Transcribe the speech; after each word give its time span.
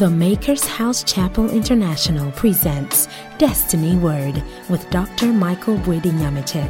The 0.00 0.08
Maker's 0.08 0.64
House 0.64 1.04
Chapel 1.04 1.50
International 1.50 2.32
presents 2.32 3.06
Destiny 3.36 3.96
Word 3.96 4.42
with 4.70 4.88
Dr. 4.88 5.26
Michael 5.26 5.76
Nyamiche. 5.76 6.66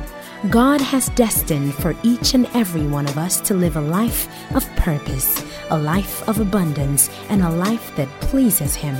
God 0.51 0.80
has 0.80 1.10
destined 1.10 1.72
for 1.74 1.95
each 2.03 2.35
and 2.35 2.48
every 2.54 2.85
one 2.88 3.06
of 3.06 3.16
us 3.16 3.40
to 3.43 3.54
live 3.54 3.77
a 3.77 3.80
life 3.80 4.27
of 4.56 4.69
purpose, 4.74 5.45
a 5.71 5.79
life 5.79 6.29
of 6.29 6.40
abundance, 6.40 7.08
and 7.29 7.40
a 7.44 7.51
life 7.51 7.94
that 7.94 8.08
pleases 8.21 8.74
Him. 8.74 8.97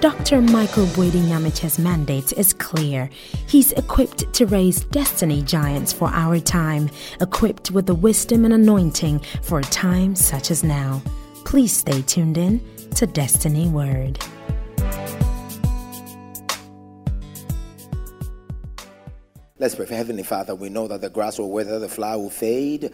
Dr. 0.00 0.40
Michael 0.40 0.86
Nyamiche's 0.86 1.78
mandate 1.78 2.32
is 2.32 2.54
clear. 2.54 3.10
He's 3.46 3.72
equipped 3.72 4.32
to 4.32 4.46
raise 4.46 4.84
destiny 4.84 5.42
giants 5.42 5.92
for 5.92 6.08
our 6.08 6.40
time, 6.40 6.88
equipped 7.20 7.70
with 7.70 7.84
the 7.84 7.94
wisdom 7.94 8.46
and 8.46 8.54
anointing 8.54 9.18
for 9.42 9.58
a 9.58 9.64
time 9.64 10.16
such 10.16 10.50
as 10.50 10.64
now. 10.64 11.02
Please 11.44 11.76
stay 11.76 12.00
tuned 12.00 12.38
in 12.38 12.62
to 12.94 13.06
Destiny 13.08 13.68
Word. 13.68 14.18
Let's 19.58 19.74
pray. 19.74 19.86
Heavenly 19.86 20.22
Father, 20.22 20.54
we 20.54 20.68
know 20.68 20.86
that 20.86 21.00
the 21.00 21.10
grass 21.10 21.38
will 21.38 21.50
wither, 21.50 21.80
the 21.80 21.88
flower 21.88 22.18
will 22.18 22.30
fade, 22.30 22.92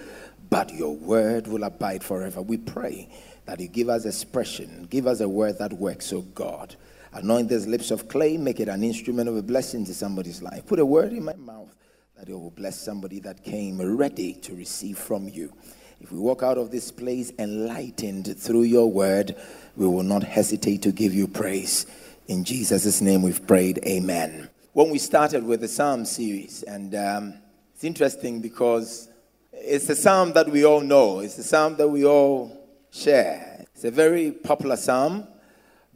but 0.49 0.73
your 0.73 0.95
word 0.95 1.47
will 1.47 1.65
abide 1.65 2.03
forever. 2.03 2.41
We 2.41 2.57
pray 2.57 3.11
that 3.45 3.61
you 3.61 3.69
give 3.69 3.91
us 3.91 4.07
expression, 4.07 4.87
give 4.89 5.07
us 5.07 5.21
a 5.21 5.29
word 5.29 5.59
that 5.59 5.75
works, 5.75 6.13
oh 6.13 6.23
God. 6.23 6.77
Anoint 7.13 7.49
these 7.49 7.67
lips 7.67 7.91
of 7.91 8.09
clay, 8.09 8.37
make 8.39 8.61
it 8.61 8.69
an 8.69 8.83
instrument 8.83 9.29
of 9.29 9.37
a 9.37 9.43
blessing 9.43 9.85
to 9.85 9.93
somebody's 9.93 10.41
life. 10.43 10.65
Put 10.67 10.79
a 10.79 10.87
word 10.87 11.13
in 11.13 11.25
my 11.25 11.35
mouth 11.35 11.75
that 12.17 12.29
it 12.29 12.33
will 12.33 12.51
bless 12.51 12.81
somebody 12.81 13.19
that 13.21 13.45
came 13.45 13.81
ready 13.97 14.35
to 14.35 14.55
receive 14.55 14.97
from 14.97 15.29
you. 15.29 15.53
If 16.01 16.13
we 16.13 16.19
walk 16.19 16.43
out 16.43 16.57
of 16.57 16.71
this 16.71 16.91
place 16.91 17.31
enlightened 17.39 18.39
through 18.39 18.63
your 18.63 18.91
word, 18.91 19.37
we 19.77 19.87
will 19.87 20.03
not 20.03 20.23
hesitate 20.23 20.83
to 20.83 20.93
give 20.93 21.15
you 21.15 21.27
praise. 21.27 21.87
In 22.29 22.45
Jesus' 22.45 23.01
name 23.01 23.23
we've 23.23 23.47
prayed. 23.47 23.81
Amen. 23.87 24.49
When 24.73 24.91
we 24.91 24.99
started 24.99 25.45
with 25.45 25.61
the 25.61 25.69
Psalm 25.69 26.05
series, 26.05 26.63
and 26.63 26.95
um, 26.95 27.35
it's 27.75 27.85
interesting 27.85 28.41
because 28.41 29.09
it's 29.53 29.89
a 29.89 29.97
psalm 29.97 30.33
that 30.35 30.49
we 30.49 30.65
all 30.65 30.81
know, 30.81 31.21
it's 31.21 31.39
a 31.39 31.43
psalm 31.43 31.77
that 31.77 31.89
we 31.89 32.05
all 32.05 32.57
share. 32.91 33.65
It's 33.75 33.85
a 33.85 33.91
very 33.91 34.33
popular 34.33 34.77
psalm, 34.77 35.27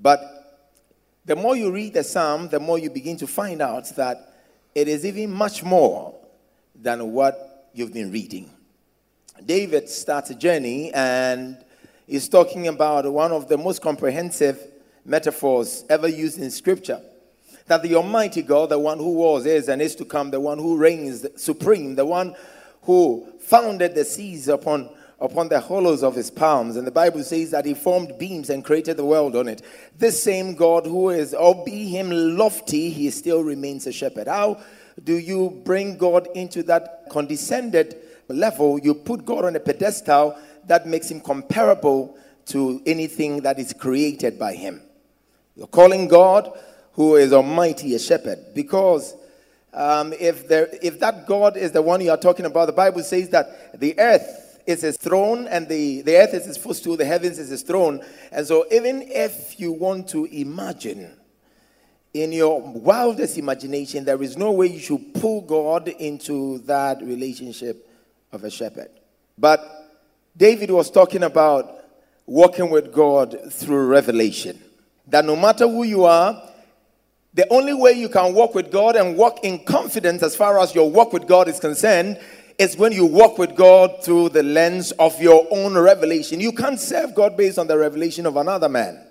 but 0.01 0.21
the 1.25 1.37
more 1.37 1.57
you 1.57 1.71
read 1.71 1.95
the 1.95 2.05
psalm, 2.05 2.49
the 2.49 2.61
more 2.61 2.79
you 2.79 2.91
begin 2.91 3.17
to 3.19 3.27
find 3.27 3.63
out 3.63 3.89
that 3.97 4.35
it 4.75 4.89
is 4.89 5.07
even 5.07 5.31
much 5.31 5.63
more 5.63 6.15
than 6.75 7.13
what 7.13 7.71
you've 7.73 7.93
been 7.93 8.11
reading. 8.11 8.51
David 9.45 9.89
starts 9.89 10.31
a 10.31 10.35
journey 10.35 10.93
and 10.93 11.64
is 12.07 12.29
talking 12.29 12.69
about 12.69 13.11
one 13.11 13.33
of 13.33 13.49
the 13.49 13.57
most 13.57 13.81
comprehensive 13.81 14.61
metaphors 15.05 15.85
ever 15.89 16.09
used 16.09 16.39
in 16.39 16.51
Scripture. 16.51 17.01
That 17.67 17.83
the 17.83 17.95
Almighty 17.95 18.43
God, 18.43 18.71
the 18.71 18.79
one 18.79 18.99
who 18.99 19.15
was, 19.15 19.47
is, 19.47 19.69
and 19.69 19.81
is 19.81 19.95
to 19.97 20.05
come, 20.05 20.31
the 20.31 20.41
one 20.41 20.59
who 20.59 20.77
reigns 20.77 21.27
supreme, 21.37 21.95
the 21.95 22.05
one 22.05 22.35
who 22.83 23.27
founded 23.41 23.95
the 23.95 24.05
seas 24.05 24.49
upon, 24.49 24.91
upon 25.19 25.49
the 25.49 25.61
hollows 25.61 26.03
of 26.03 26.15
his 26.15 26.31
palms. 26.31 26.77
And 26.77 26.87
the 26.87 26.91
Bible 26.91 27.23
says 27.23 27.53
that 27.53 27.65
he 27.65 27.73
formed 27.73 28.19
beams 28.19 28.51
and 28.51 28.63
created 28.63 28.99
the 28.99 29.05
world 29.05 29.35
on 29.35 29.49
it. 29.49 29.63
This 29.97 30.23
same 30.23 30.55
God 30.55 30.85
who 30.85 31.09
is, 31.09 31.33
or 31.33 31.65
be 31.65 31.89
him 31.89 32.11
lofty, 32.11 32.91
he 32.91 33.11
still 33.11 33.43
remains 33.43 33.87
a 33.87 33.93
shepherd. 33.93 34.29
How 34.29 34.61
do 35.03 35.17
you 35.17 35.63
bring 35.65 35.97
God 35.97 36.29
into 36.35 36.63
that 36.65 37.07
condescended 37.11 37.97
level? 38.29 38.79
You 38.79 38.93
put 38.93 39.25
God 39.25 39.47
on 39.47 39.57
a 39.57 39.61
pedestal 39.61 40.37
that 40.69 40.87
makes 40.87 41.11
him 41.11 41.21
comparable 41.21 42.17
to 42.47 42.83
anything 42.87 43.41
that 43.43 43.59
is 43.59 43.73
created 43.73 44.39
by 44.39 44.55
him. 44.55 44.83
You're 45.57 45.67
calling 45.67 46.09
God, 46.09 46.59
who 46.93 47.17
is 47.17 47.33
Almighty, 47.33 47.95
a 47.95 47.99
shepherd, 47.99 48.39
because 48.55 49.15
um, 49.73 50.13
if, 50.13 50.49
there, 50.49 50.69
if 50.83 51.01
that 51.01 51.27
God 51.27 51.57
is 51.57 51.73
the 51.73 51.83
one 51.83 52.01
you 52.01 52.11
are 52.11 52.17
talking 52.17 52.47
about, 52.47 52.67
the 52.67 52.73
Bible 52.73 53.03
says 53.03 53.31
that 53.31 53.81
the 53.81 53.99
earth 53.99 54.61
is 54.67 54.83
his 54.83 54.97
throne 54.97 55.47
and 55.49 55.69
the, 55.69 56.03
the 56.03 56.17
earth 56.17 56.35
is 56.35 56.47
his 56.47 56.57
footstool, 56.57 56.97
the 56.97 57.05
heavens 57.05 57.39
is 57.39 57.51
his 57.51 57.63
throne. 57.63 58.05
And 58.33 58.47
so, 58.47 58.67
even 58.71 59.03
if 59.03 59.59
you 59.59 59.73
want 59.73 60.09
to 60.09 60.25
imagine, 60.27 61.17
in 62.15 62.31
your 62.31 62.61
wildest 62.61 63.37
imagination, 63.37 64.05
there 64.05 64.23
is 64.23 64.37
no 64.37 64.53
way 64.53 64.69
you 64.69 64.79
should 64.79 65.15
pull 65.15 65.41
God 65.41 65.89
into 65.89 66.59
that 66.59 67.03
relationship 67.03 67.91
of 68.31 68.45
a 68.45 68.51
shepherd. 68.51 68.89
But 69.37 69.84
David 70.37 70.71
was 70.71 70.91
talking 70.91 71.23
about 71.23 71.85
walking 72.27 72.71
with 72.71 72.93
God 72.93 73.53
through 73.53 73.87
revelation. 73.87 74.61
That 75.09 75.25
no 75.25 75.37
matter 75.37 75.69
who 75.69 75.85
you 75.85 76.05
are, 76.05 76.43
the 77.35 77.47
only 77.53 77.75
way 77.75 77.93
you 77.93 78.09
can 78.09 78.35
walk 78.35 78.55
with 78.55 78.71
God 78.71 78.97
and 78.97 79.17
walk 79.17 79.45
in 79.45 79.65
confidence 79.65 80.23
as 80.23 80.37
far 80.37 80.59
as 80.61 80.75
your 80.75 80.91
walk 80.91 81.13
with 81.13 81.27
God 81.27 81.49
is 81.49 81.59
concerned 81.61 82.19
is 82.59 82.77
when 82.77 82.93
you 82.93 83.05
walk 83.05 83.39
with 83.39 83.57
God 83.57 84.03
through 84.05 84.29
the 84.29 84.43
lens 84.43 84.93
of 84.93 85.21
your 85.21 85.47
own 85.51 85.77
revelation. 85.77 86.41
You 86.41 86.53
can't 86.53 86.79
serve 86.79 87.15
God 87.15 87.37
based 87.37 87.59
on 87.59 87.67
the 87.67 87.77
revelation 87.77 88.27
of 88.27 88.37
another 88.37 88.69
man. 88.69 89.05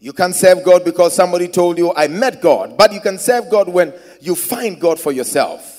You 0.00 0.12
can't 0.12 0.34
serve 0.34 0.64
God 0.64 0.84
because 0.84 1.14
somebody 1.14 1.48
told 1.48 1.78
you, 1.78 1.92
I 1.94 2.08
met 2.08 2.40
God. 2.40 2.76
But 2.76 2.92
you 2.92 3.00
can 3.00 3.18
serve 3.18 3.50
God 3.50 3.68
when 3.68 3.92
you 4.20 4.34
find 4.34 4.80
God 4.80 4.98
for 4.98 5.12
yourself. 5.12 5.77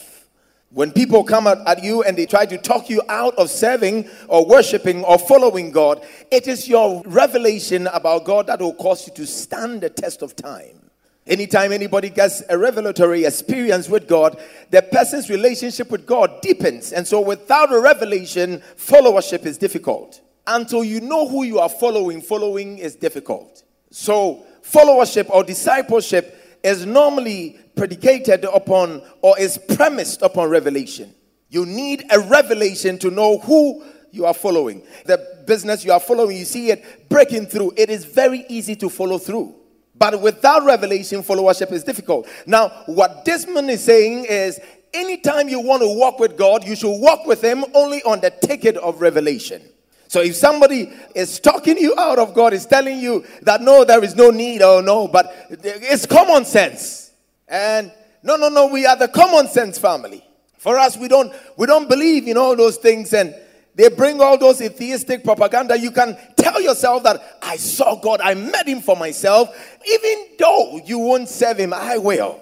When 0.71 0.91
people 0.91 1.23
come 1.23 1.47
at, 1.47 1.83
you 1.83 2.03
and 2.03 2.15
they 2.15 2.27
try 2.27 2.45
to 2.45 2.57
talk 2.57 2.89
you 2.91 3.01
out 3.09 3.35
of 3.39 3.49
serving 3.49 4.07
or 4.27 4.45
worshiping 4.45 5.03
or 5.03 5.17
following 5.17 5.71
God, 5.71 6.05
it 6.29 6.47
is 6.47 6.67
your 6.67 7.01
revelation 7.07 7.87
about 7.87 8.25
God 8.25 8.47
that 8.47 8.59
will 8.59 8.75
cause 8.75 9.07
you 9.07 9.13
to 9.15 9.25
stand 9.25 9.81
the 9.81 9.89
test 9.89 10.21
of 10.21 10.35
time. 10.35 10.91
Anytime 11.25 11.71
anybody 11.71 12.09
gets 12.09 12.43
a 12.49 12.57
revelatory 12.57 13.25
experience 13.25 13.89
with 13.89 14.07
God, 14.07 14.39
the 14.69 14.81
person's 14.81 15.29
relationship 15.29 15.89
with 15.89 16.05
God 16.05 16.41
deepens. 16.41 16.91
And 16.91 17.07
so, 17.07 17.19
without 17.21 17.73
a 17.73 17.79
revelation, 17.79 18.61
followership 18.77 19.45
is 19.45 19.57
difficult. 19.57 20.21
Until 20.45 20.83
you 20.83 21.01
know 21.01 21.27
who 21.27 21.43
you 21.43 21.59
are 21.59 21.69
following, 21.69 22.21
following 22.21 22.77
is 22.79 22.95
difficult. 22.95 23.63
So, 23.91 24.43
followership 24.63 25.29
or 25.29 25.43
discipleship 25.43 26.35
is 26.63 26.85
normally 26.85 27.59
predicated 27.79 28.43
upon 28.43 29.01
or 29.21 29.39
is 29.39 29.57
premised 29.75 30.21
upon 30.21 30.49
revelation. 30.49 31.15
You 31.47 31.65
need 31.65 32.03
a 32.11 32.19
revelation 32.19 32.99
to 32.99 33.09
know 33.09 33.37
who 33.37 33.81
you 34.11 34.25
are 34.25 34.33
following. 34.33 34.83
The 35.05 35.43
business 35.47 35.85
you 35.85 35.93
are 35.93 35.99
following, 36.01 36.35
you 36.35 36.43
see 36.43 36.71
it 36.71 37.07
breaking 37.07 37.45
through. 37.45 37.73
It 37.77 37.89
is 37.89 38.03
very 38.03 38.45
easy 38.49 38.75
to 38.75 38.89
follow 38.89 39.17
through. 39.17 39.55
But 39.95 40.21
without 40.21 40.65
revelation, 40.65 41.23
followership 41.23 41.71
is 41.71 41.85
difficult. 41.85 42.27
Now, 42.45 42.69
what 42.85 43.23
Desmond 43.23 43.69
is 43.69 43.83
saying 43.83 44.25
is 44.25 44.59
anytime 44.93 45.47
you 45.47 45.61
want 45.61 45.81
to 45.81 45.87
walk 45.87 46.19
with 46.19 46.37
God, 46.37 46.67
you 46.67 46.75
should 46.75 46.99
walk 46.99 47.25
with 47.25 47.41
Him 47.41 47.63
only 47.73 48.03
on 48.03 48.19
the 48.19 48.29
ticket 48.29 48.75
of 48.75 48.99
revelation. 48.99 49.61
So 50.09 50.21
if 50.21 50.35
somebody 50.35 50.91
is 51.15 51.39
talking 51.39 51.77
you 51.77 51.95
out 51.97 52.19
of 52.19 52.33
God, 52.33 52.51
is 52.51 52.65
telling 52.65 52.99
you 52.99 53.23
that 53.43 53.61
no, 53.61 53.85
there 53.85 54.03
is 54.03 54.15
no 54.15 54.31
need, 54.31 54.61
or 54.61 54.81
no, 54.81 55.07
but 55.07 55.47
it's 55.49 56.05
common 56.05 56.43
sense. 56.43 57.08
And 57.49 57.91
no, 58.23 58.35
no, 58.35 58.49
no, 58.49 58.67
we 58.67 58.85
are 58.85 58.95
the 58.95 59.07
common 59.07 59.47
sense 59.47 59.77
family. 59.77 60.23
For 60.57 60.77
us, 60.77 60.97
we 60.97 61.07
don't 61.07 61.33
we 61.57 61.65
don't 61.67 61.89
believe 61.89 62.27
in 62.27 62.37
all 62.37 62.55
those 62.55 62.77
things, 62.77 63.13
and 63.13 63.33
they 63.75 63.87
bring 63.87 64.21
all 64.21 64.37
those 64.37 64.61
atheistic 64.61 65.23
propaganda. 65.23 65.77
You 65.77 65.91
can 65.91 66.17
tell 66.35 66.61
yourself 66.61 67.03
that 67.03 67.39
I 67.41 67.55
saw 67.55 67.95
God, 67.95 68.19
I 68.21 68.33
met 68.33 68.67
him 68.67 68.81
for 68.81 68.95
myself, 68.95 69.49
even 69.87 70.25
though 70.37 70.81
you 70.85 70.99
won't 70.99 71.29
serve 71.29 71.57
him, 71.57 71.73
I 71.73 71.97
will. 71.97 72.41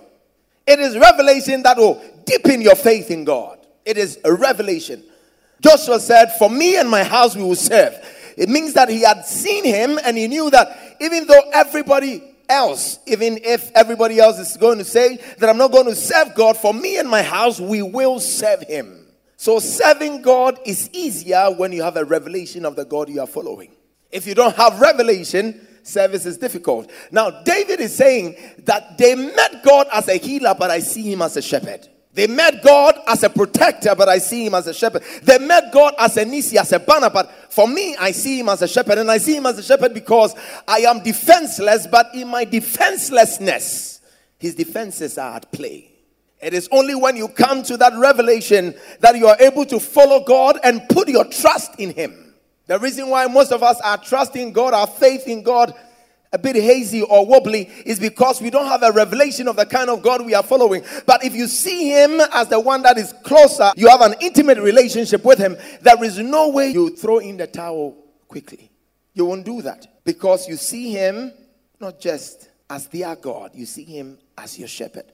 It 0.66 0.80
is 0.80 0.98
revelation 0.98 1.64
that 1.64 1.78
will 1.78 2.04
deepen 2.26 2.62
your 2.62 2.76
faith 2.76 3.10
in 3.12 3.24
God. 3.24 3.60
It 3.86 3.98
is 3.98 4.20
a 4.26 4.34
revelation. 4.34 5.04
Joshua 5.62 6.00
said, 6.00 6.34
For 6.38 6.50
me 6.50 6.78
and 6.78 6.90
my 6.90 7.04
house 7.04 7.36
we 7.36 7.44
will 7.44 7.56
serve. 7.56 7.94
It 8.36 8.50
means 8.50 8.74
that 8.74 8.90
he 8.90 9.02
had 9.02 9.26
seen 9.26 9.64
him 9.64 10.00
and 10.04 10.18
he 10.18 10.28
knew 10.28 10.50
that 10.50 10.98
even 11.00 11.26
though 11.26 11.50
everybody 11.54 12.22
else, 12.50 13.00
even 13.06 13.40
if 13.44 13.72
everybody 13.76 14.20
else 14.20 14.40
is 14.40 14.58
going 14.58 14.78
to 14.78 14.86
say 14.86 15.18
that 15.38 15.50
I'm 15.50 15.58
not 15.58 15.72
going 15.72 15.86
to 15.86 15.96
serve 15.96 16.36
God, 16.36 16.58
for 16.58 16.74
me 16.74 16.98
and 16.98 17.10
my 17.10 17.22
house 17.22 17.60
we 17.60 17.82
will 17.82 18.20
serve 18.20 18.62
him. 18.64 19.08
So 19.38 19.60
serving 19.60 20.24
God 20.24 20.60
is 20.66 20.90
easier 20.94 21.52
when 21.52 21.72
you 21.72 21.84
have 21.84 21.98
a 21.98 22.06
revelation 22.06 22.66
of 22.66 22.76
the 22.76 22.86
God 22.86 23.10
you 23.10 23.22
are 23.22 23.28
following. 23.28 23.72
If 24.12 24.26
you 24.26 24.34
don't 24.34 24.56
have 24.56 24.80
revelation, 24.80 25.68
service 25.84 26.26
is 26.26 26.38
difficult. 26.38 26.90
Now, 27.12 27.30
David 27.44 27.80
is 27.80 27.96
saying 27.96 28.36
that 28.60 28.98
they 28.98 29.16
met 29.16 29.64
God 29.64 29.88
as 29.92 30.08
a 30.08 30.18
healer, 30.18 30.56
but 30.58 30.72
I 30.72 30.80
see 30.80 31.12
him 31.12 31.22
as 31.22 31.38
a 31.38 31.42
shepherd. 31.42 31.88
They 32.18 32.26
met 32.26 32.64
God 32.64 33.00
as 33.06 33.22
a 33.22 33.30
protector, 33.30 33.94
but 33.94 34.10
I 34.10 34.18
see 34.18 34.48
him 34.48 34.56
as 34.56 34.66
a 34.66 34.74
shepherd. 34.74 35.04
They 35.22 35.38
met 35.38 35.72
God 35.72 35.94
as 36.00 36.18
a 36.18 36.26
Nisi, 36.26 36.58
as 36.58 36.72
a 36.72 36.80
banner, 36.80 37.12
but 37.12 37.32
for 37.54 37.68
me, 37.68 37.96
I 37.96 38.10
see 38.10 38.40
him 38.40 38.50
as 38.50 38.64
a 38.64 38.68
shepherd. 38.68 38.98
And 38.98 39.12
I 39.12 39.20
see 39.20 39.38
him 39.38 39.46
as 39.46 39.60
a 39.60 39.62
shepherd 39.62 39.94
because 39.94 40.34
I 40.68 40.80
am 40.80 41.04
defenseless, 41.04 41.86
but 41.86 42.08
in 42.16 42.28
my 42.28 42.44
defenselessness, 42.44 44.02
his 44.40 44.56
defenses 44.56 45.20
are 45.20 45.36
at 45.36 45.52
play. 45.52 45.92
It 46.42 46.56
is 46.56 46.68
only 46.72 46.96
when 46.96 47.18
you 47.18 47.28
come 47.28 47.62
to 47.62 47.78
that 47.78 47.94
revelation 47.96 48.74
that 49.02 49.16
you 49.16 49.28
are 49.28 49.38
able 49.40 49.66
to 49.66 49.80
follow 49.80 50.24
God 50.24 50.60
and 50.64 50.90
put 50.90 51.10
your 51.10 51.26
trust 51.26 51.80
in 51.80 51.92
him. 51.92 52.34
The 52.66 52.80
reason 52.80 53.10
why 53.10 53.28
most 53.28 53.52
of 53.52 53.62
us 53.62 53.80
are 53.82 54.00
trusting 54.00 54.54
God, 54.54 54.74
our 54.74 54.88
faith 54.88 55.28
in 55.28 55.44
God, 55.44 55.72
a 56.34 56.38
bit 56.38 56.56
hazy 56.56 57.02
or 57.02 57.26
wobbly 57.26 57.70
is 57.86 58.00
because 58.00 58.42
we 58.42 58.50
don't 58.50 58.68
have 58.68 58.84
a 58.84 58.92
revelation 58.92 59.48
of 59.48 59.56
the 59.56 59.66
kind 59.66 59.90
of 59.90 60.02
God 60.02 60.26
we 60.26 60.34
are 60.34 60.44
following. 60.44 60.84
But 61.06 61.24
if 61.24 61.34
you 61.34 61.48
see 61.48 61.90
Him 61.90 62.20
as 62.34 62.48
the 62.50 62.60
one 62.60 62.82
that 62.84 62.98
is 62.98 63.14
closer, 63.24 63.72
you 63.76 63.88
have 63.88 64.02
an 64.02 64.16
intimate 64.20 64.58
relationship 64.58 65.24
with 65.24 65.40
Him, 65.40 65.58
there 65.82 66.04
is 66.04 66.18
no 66.18 66.50
way 66.50 66.70
you 66.70 66.96
throw 66.96 67.20
in 67.20 67.38
the 67.38 67.48
towel 67.48 67.96
quickly. 68.28 68.70
You 69.14 69.26
won't 69.26 69.46
do 69.46 69.62
that 69.64 69.88
because 70.04 70.48
you 70.48 70.58
see 70.58 70.92
Him 70.92 71.34
not 71.80 72.00
just 72.00 72.50
as 72.70 72.88
their 72.88 73.16
God, 73.16 73.52
you 73.54 73.66
see 73.66 73.84
Him 73.84 74.18
as 74.38 74.60
your 74.60 74.68
shepherd. 74.68 75.06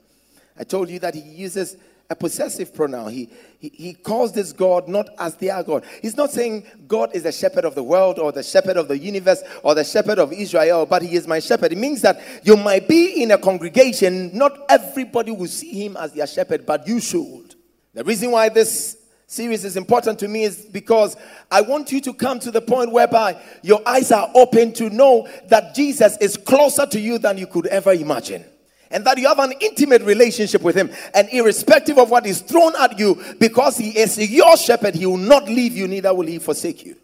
I 0.57 0.63
told 0.63 0.89
you 0.89 1.00
that 1.00 1.13
He 1.13 1.21
uses 1.21 1.77
a 2.13 2.15
possessive 2.15 2.75
pronoun. 2.75 3.12
He, 3.12 3.27
he, 3.57 3.69
he 3.69 3.94
calls 3.95 4.33
this 4.33 4.54
God 4.54 4.88
not 4.88 5.10
as 5.18 5.33
their 5.36 5.63
God. 5.63 5.83
He's 6.00 6.15
not 6.15 6.30
saying 6.30 6.63
God 6.88 7.10
is 7.15 7.24
the 7.24 7.31
shepherd 7.31 7.65
of 7.65 7.74
the 7.74 7.81
world 7.81 8.19
or 8.19 8.31
the 8.31 8.44
shepherd 8.44 8.77
of 8.77 8.88
the 8.88 8.98
universe 8.98 9.42
or 9.63 9.74
the 9.74 9.83
shepherd 9.83 10.19
of 10.19 10.31
Israel, 10.31 10.86
but 10.86 11.01
he 11.01 11.15
is 11.15 11.27
my 11.27 11.39
shepherd. 11.39 11.71
It 11.71 11.80
means 11.80 12.01
that 12.04 12.21
you 12.44 12.56
might 12.56 12.88
be 12.88 13.24
in 13.24 13.31
a 13.31 13.38
congregation, 13.39 14.30
not 14.38 14.60
everybody 14.69 15.31
will 15.31 15.48
see 15.48 15.86
him 15.86 15.98
as 15.98 16.13
their 16.13 16.27
shepherd, 16.27 16.68
but 16.68 16.88
you 16.88 17.00
should. 17.00 17.56
The 17.95 18.04
reason 18.04 18.30
why 18.30 18.50
this 18.50 18.95
series 19.25 19.65
is 19.65 19.75
important 19.75 20.19
to 20.19 20.27
me 20.27 20.44
is 20.44 20.68
because 20.68 21.18
I 21.50 21.62
want 21.62 21.92
you 21.92 22.00
to 22.01 22.13
come 22.13 22.39
to 22.42 22.51
the 22.51 22.62
point 22.62 22.92
whereby 22.92 23.42
your 23.63 23.81
eyes 23.88 24.12
are 24.12 24.30
open 24.36 24.71
to 24.74 24.92
know 24.92 25.27
that 25.48 25.74
Jesus 25.74 26.15
is 26.21 26.38
closer 26.38 26.86
to 26.86 27.00
you 27.00 27.18
than 27.18 27.39
you 27.39 27.48
could 27.48 27.65
ever 27.65 27.92
imagine 27.92 28.45
and 28.93 29.03
that 29.05 29.17
you 29.17 29.27
have 29.27 29.39
an 29.39 29.53
intimate 29.59 30.03
relationship 30.03 30.61
with 30.61 30.75
him. 30.75 30.91
And 31.13 31.27
irrespective 31.31 31.97
of 31.97 32.11
what 32.11 32.25
is 32.25 32.41
thrown 32.41 32.73
at 32.79 32.97
you, 32.99 33.21
because 33.39 33.75
he 33.77 33.89
is 33.97 34.17
your 34.31 34.55
shepherd, 34.55 34.95
he 34.95 35.07
will 35.07 35.17
not 35.17 35.45
leave 35.45 35.75
you, 35.75 35.87
neither 35.87 36.13
will 36.13 36.27
he 36.27 36.39
forsake 36.39 36.85
you. 36.85 36.95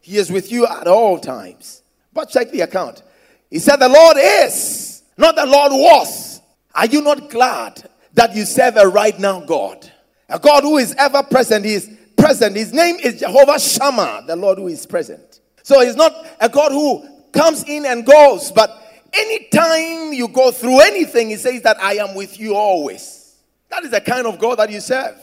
He 0.00 0.18
is 0.18 0.30
with 0.30 0.52
you 0.52 0.66
at 0.66 0.86
all 0.86 1.18
times. 1.18 1.82
But 2.12 2.28
check 2.28 2.50
the 2.50 2.60
account. 2.60 3.02
He 3.50 3.58
said, 3.58 3.76
The 3.76 3.88
Lord 3.88 4.16
is, 4.18 5.02
not 5.16 5.36
the 5.36 5.46
Lord 5.46 5.72
was. 5.72 6.40
Are 6.74 6.86
you 6.86 7.00
not 7.00 7.30
glad 7.30 7.88
that 8.14 8.36
you 8.36 8.44
serve 8.44 8.76
a 8.76 8.86
right 8.86 9.18
now 9.18 9.40
God? 9.40 9.90
A 10.28 10.38
God 10.38 10.62
who 10.62 10.76
is 10.76 10.94
ever 10.98 11.22
present. 11.22 11.64
He 11.64 11.74
is 11.74 11.90
present. 12.16 12.56
His 12.56 12.72
name 12.72 12.96
is 12.96 13.20
Jehovah 13.20 13.58
Shammah, 13.58 14.24
the 14.26 14.36
Lord 14.36 14.58
who 14.58 14.68
is 14.68 14.84
present. 14.84 15.40
So 15.62 15.80
he's 15.80 15.96
not 15.96 16.26
a 16.40 16.48
God 16.48 16.72
who 16.72 17.06
comes 17.32 17.64
in 17.64 17.86
and 17.86 18.04
goes, 18.04 18.52
but 18.52 18.70
Anytime 19.12 20.12
you 20.12 20.28
go 20.28 20.50
through 20.50 20.80
anything, 20.80 21.30
he 21.30 21.36
says 21.36 21.62
that 21.62 21.80
I 21.80 21.94
am 21.94 22.14
with 22.14 22.38
you 22.38 22.54
always. 22.54 23.36
That 23.70 23.84
is 23.84 23.90
the 23.90 24.00
kind 24.00 24.26
of 24.26 24.38
God 24.38 24.58
that 24.58 24.70
you 24.70 24.80
serve. 24.80 25.16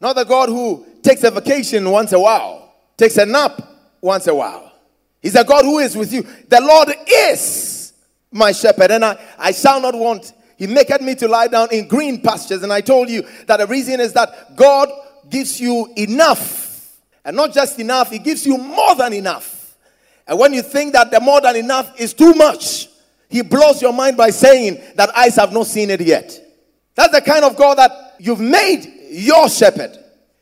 Not 0.00 0.16
the 0.16 0.24
God 0.24 0.48
who 0.48 0.86
takes 1.02 1.24
a 1.24 1.30
vacation 1.30 1.90
once 1.90 2.12
a 2.12 2.20
while, 2.20 2.74
takes 2.96 3.16
a 3.16 3.26
nap 3.26 3.60
once 4.00 4.26
a 4.26 4.34
while. 4.34 4.72
He's 5.20 5.34
a 5.34 5.44
God 5.44 5.64
who 5.64 5.78
is 5.78 5.96
with 5.96 6.12
you. 6.12 6.22
The 6.22 6.60
Lord 6.60 6.94
is 7.08 7.92
my 8.30 8.52
shepherd, 8.52 8.90
and 8.90 9.04
I, 9.04 9.18
I 9.38 9.52
shall 9.52 9.80
not 9.80 9.94
want. 9.94 10.32
He 10.56 10.66
maketh 10.66 11.00
me 11.00 11.14
to 11.16 11.28
lie 11.28 11.48
down 11.48 11.68
in 11.72 11.88
green 11.88 12.20
pastures. 12.20 12.62
And 12.62 12.72
I 12.72 12.80
told 12.80 13.08
you 13.08 13.26
that 13.46 13.58
the 13.58 13.66
reason 13.66 14.00
is 14.00 14.12
that 14.14 14.56
God 14.56 14.88
gives 15.28 15.60
you 15.60 15.92
enough. 15.96 16.96
And 17.24 17.36
not 17.36 17.52
just 17.52 17.78
enough, 17.78 18.10
He 18.10 18.18
gives 18.18 18.46
you 18.46 18.56
more 18.56 18.94
than 18.94 19.12
enough. 19.12 19.76
And 20.26 20.38
when 20.38 20.52
you 20.52 20.62
think 20.62 20.92
that 20.94 21.10
the 21.10 21.20
more 21.20 21.40
than 21.40 21.56
enough 21.56 22.00
is 22.00 22.14
too 22.14 22.34
much, 22.34 22.88
he 23.28 23.42
blows 23.42 23.82
your 23.82 23.92
mind 23.92 24.16
by 24.16 24.30
saying 24.30 24.80
that 24.94 25.16
eyes 25.16 25.36
have 25.36 25.52
not 25.52 25.66
seen 25.66 25.90
it 25.90 26.00
yet. 26.00 26.38
That's 26.94 27.12
the 27.12 27.20
kind 27.20 27.44
of 27.44 27.56
God 27.56 27.78
that 27.78 28.16
you've 28.18 28.40
made 28.40 28.86
your 29.10 29.48
shepherd. 29.48 29.98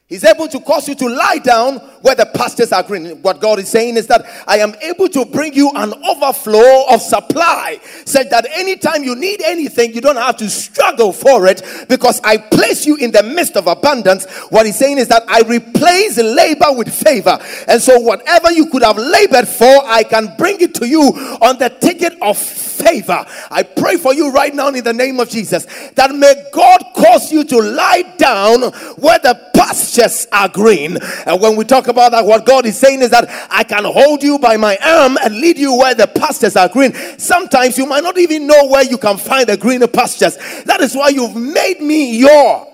He's 0.07 0.23
able 0.23 0.49
to 0.49 0.61
cause 0.61 0.87
you 0.87 0.95
to 0.97 1.09
lie 1.09 1.39
down 1.43 1.79
where 2.03 2.15
the 2.15 2.27
pastures 2.27 2.73
are 2.73 2.83
green. 2.83 3.23
What 3.23 3.41
God 3.41 3.59
is 3.59 3.71
saying 3.71 3.97
is 3.97 4.07
that 4.09 4.27
I 4.47 4.59
am 4.59 4.75
able 4.83 5.09
to 5.09 5.25
bring 5.25 5.55
you 5.55 5.71
an 5.75 5.95
overflow 6.05 6.85
of 6.91 7.01
supply, 7.01 7.81
such 8.05 8.29
that 8.29 8.47
anytime 8.53 9.03
you 9.03 9.17
need 9.17 9.41
anything, 9.41 9.95
you 9.95 10.03
don't 10.03 10.17
have 10.17 10.37
to 10.37 10.51
struggle 10.51 11.11
for 11.11 11.47
it 11.47 11.63
because 11.89 12.21
I 12.23 12.37
place 12.37 12.85
you 12.85 12.97
in 12.97 13.13
the 13.13 13.23
midst 13.23 13.57
of 13.57 13.67
abundance. 13.67 14.27
What 14.51 14.67
He's 14.67 14.79
saying 14.79 14.99
is 14.99 15.09
that 15.09 15.25
I 15.27 15.41
replace 15.41 16.19
labor 16.19 16.73
with 16.73 16.95
favor. 16.95 17.39
And 17.67 17.81
so, 17.81 17.99
whatever 17.99 18.53
you 18.53 18.67
could 18.67 18.83
have 18.83 18.99
labored 18.99 19.49
for, 19.49 19.83
I 19.87 20.05
can 20.05 20.37
bring 20.37 20.61
it 20.61 20.75
to 20.75 20.87
you 20.87 21.01
on 21.41 21.59
the 21.59 21.71
ticket 21.71 22.13
of 22.21 22.37
favor. 22.75 23.25
I 23.51 23.63
pray 23.63 23.97
for 23.97 24.13
you 24.13 24.31
right 24.31 24.55
now 24.55 24.69
in 24.69 24.85
the 24.85 24.93
name 24.93 25.21
of 25.21 25.29
Jesus 25.29 25.67
that 25.95 26.15
may 26.15 26.49
God 26.53 26.85
cause 26.95 27.33
you 27.33 27.45
to 27.45 27.59
lie 27.61 28.15
down 28.19 28.63
where 28.97 29.19
the 29.19 29.39
pastures 29.55 30.27
are 30.33 30.49
green. 30.49 30.99
And 31.27 31.41
when 31.41 31.57
we 31.57 31.65
talk 31.65 31.89
about 31.89 32.13
that, 32.13 32.25
what 32.25 32.45
God 32.45 32.67
is 32.67 32.79
saying 32.79 33.03
is 33.03 33.11
that 33.11 33.29
I 33.51 33.65
can 33.65 33.85
hold 33.85 34.23
you 34.23 34.39
by 34.39 34.57
my 34.57 34.77
arm 34.85 35.17
and 35.23 35.41
lead 35.41 35.59
you 35.59 35.77
where 35.77 35.95
the 35.95 36.07
pastures 36.07 36.57
are 36.57 36.69
green. 36.69 36.93
Sometimes 37.19 37.79
you 37.79 37.87
might 37.87 38.03
not 38.03 38.19
even 38.19 38.47
know 38.47 38.67
where 38.67 38.85
you 38.85 38.99
can 38.99 39.17
find 39.17 39.49
the 39.49 39.57
greener 39.57 39.87
pastures. 39.87 40.37
That 40.65 40.81
is 40.81 40.95
why 40.95 41.09
you've 41.09 41.37
made 41.37 41.81
me 41.81 42.19
your. 42.19 42.67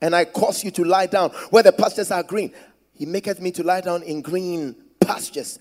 And 0.00 0.14
I 0.14 0.24
cause 0.24 0.64
you 0.64 0.70
to 0.72 0.84
lie 0.84 1.06
down 1.06 1.30
where 1.50 1.62
the 1.62 1.72
pastures 1.72 2.10
are 2.10 2.22
green. 2.22 2.52
He 2.94 3.06
maketh 3.06 3.40
me 3.40 3.50
to 3.52 3.62
lie 3.62 3.80
down 3.80 4.02
in 4.02 4.22
green 4.22 4.76
pastures. 5.00 5.58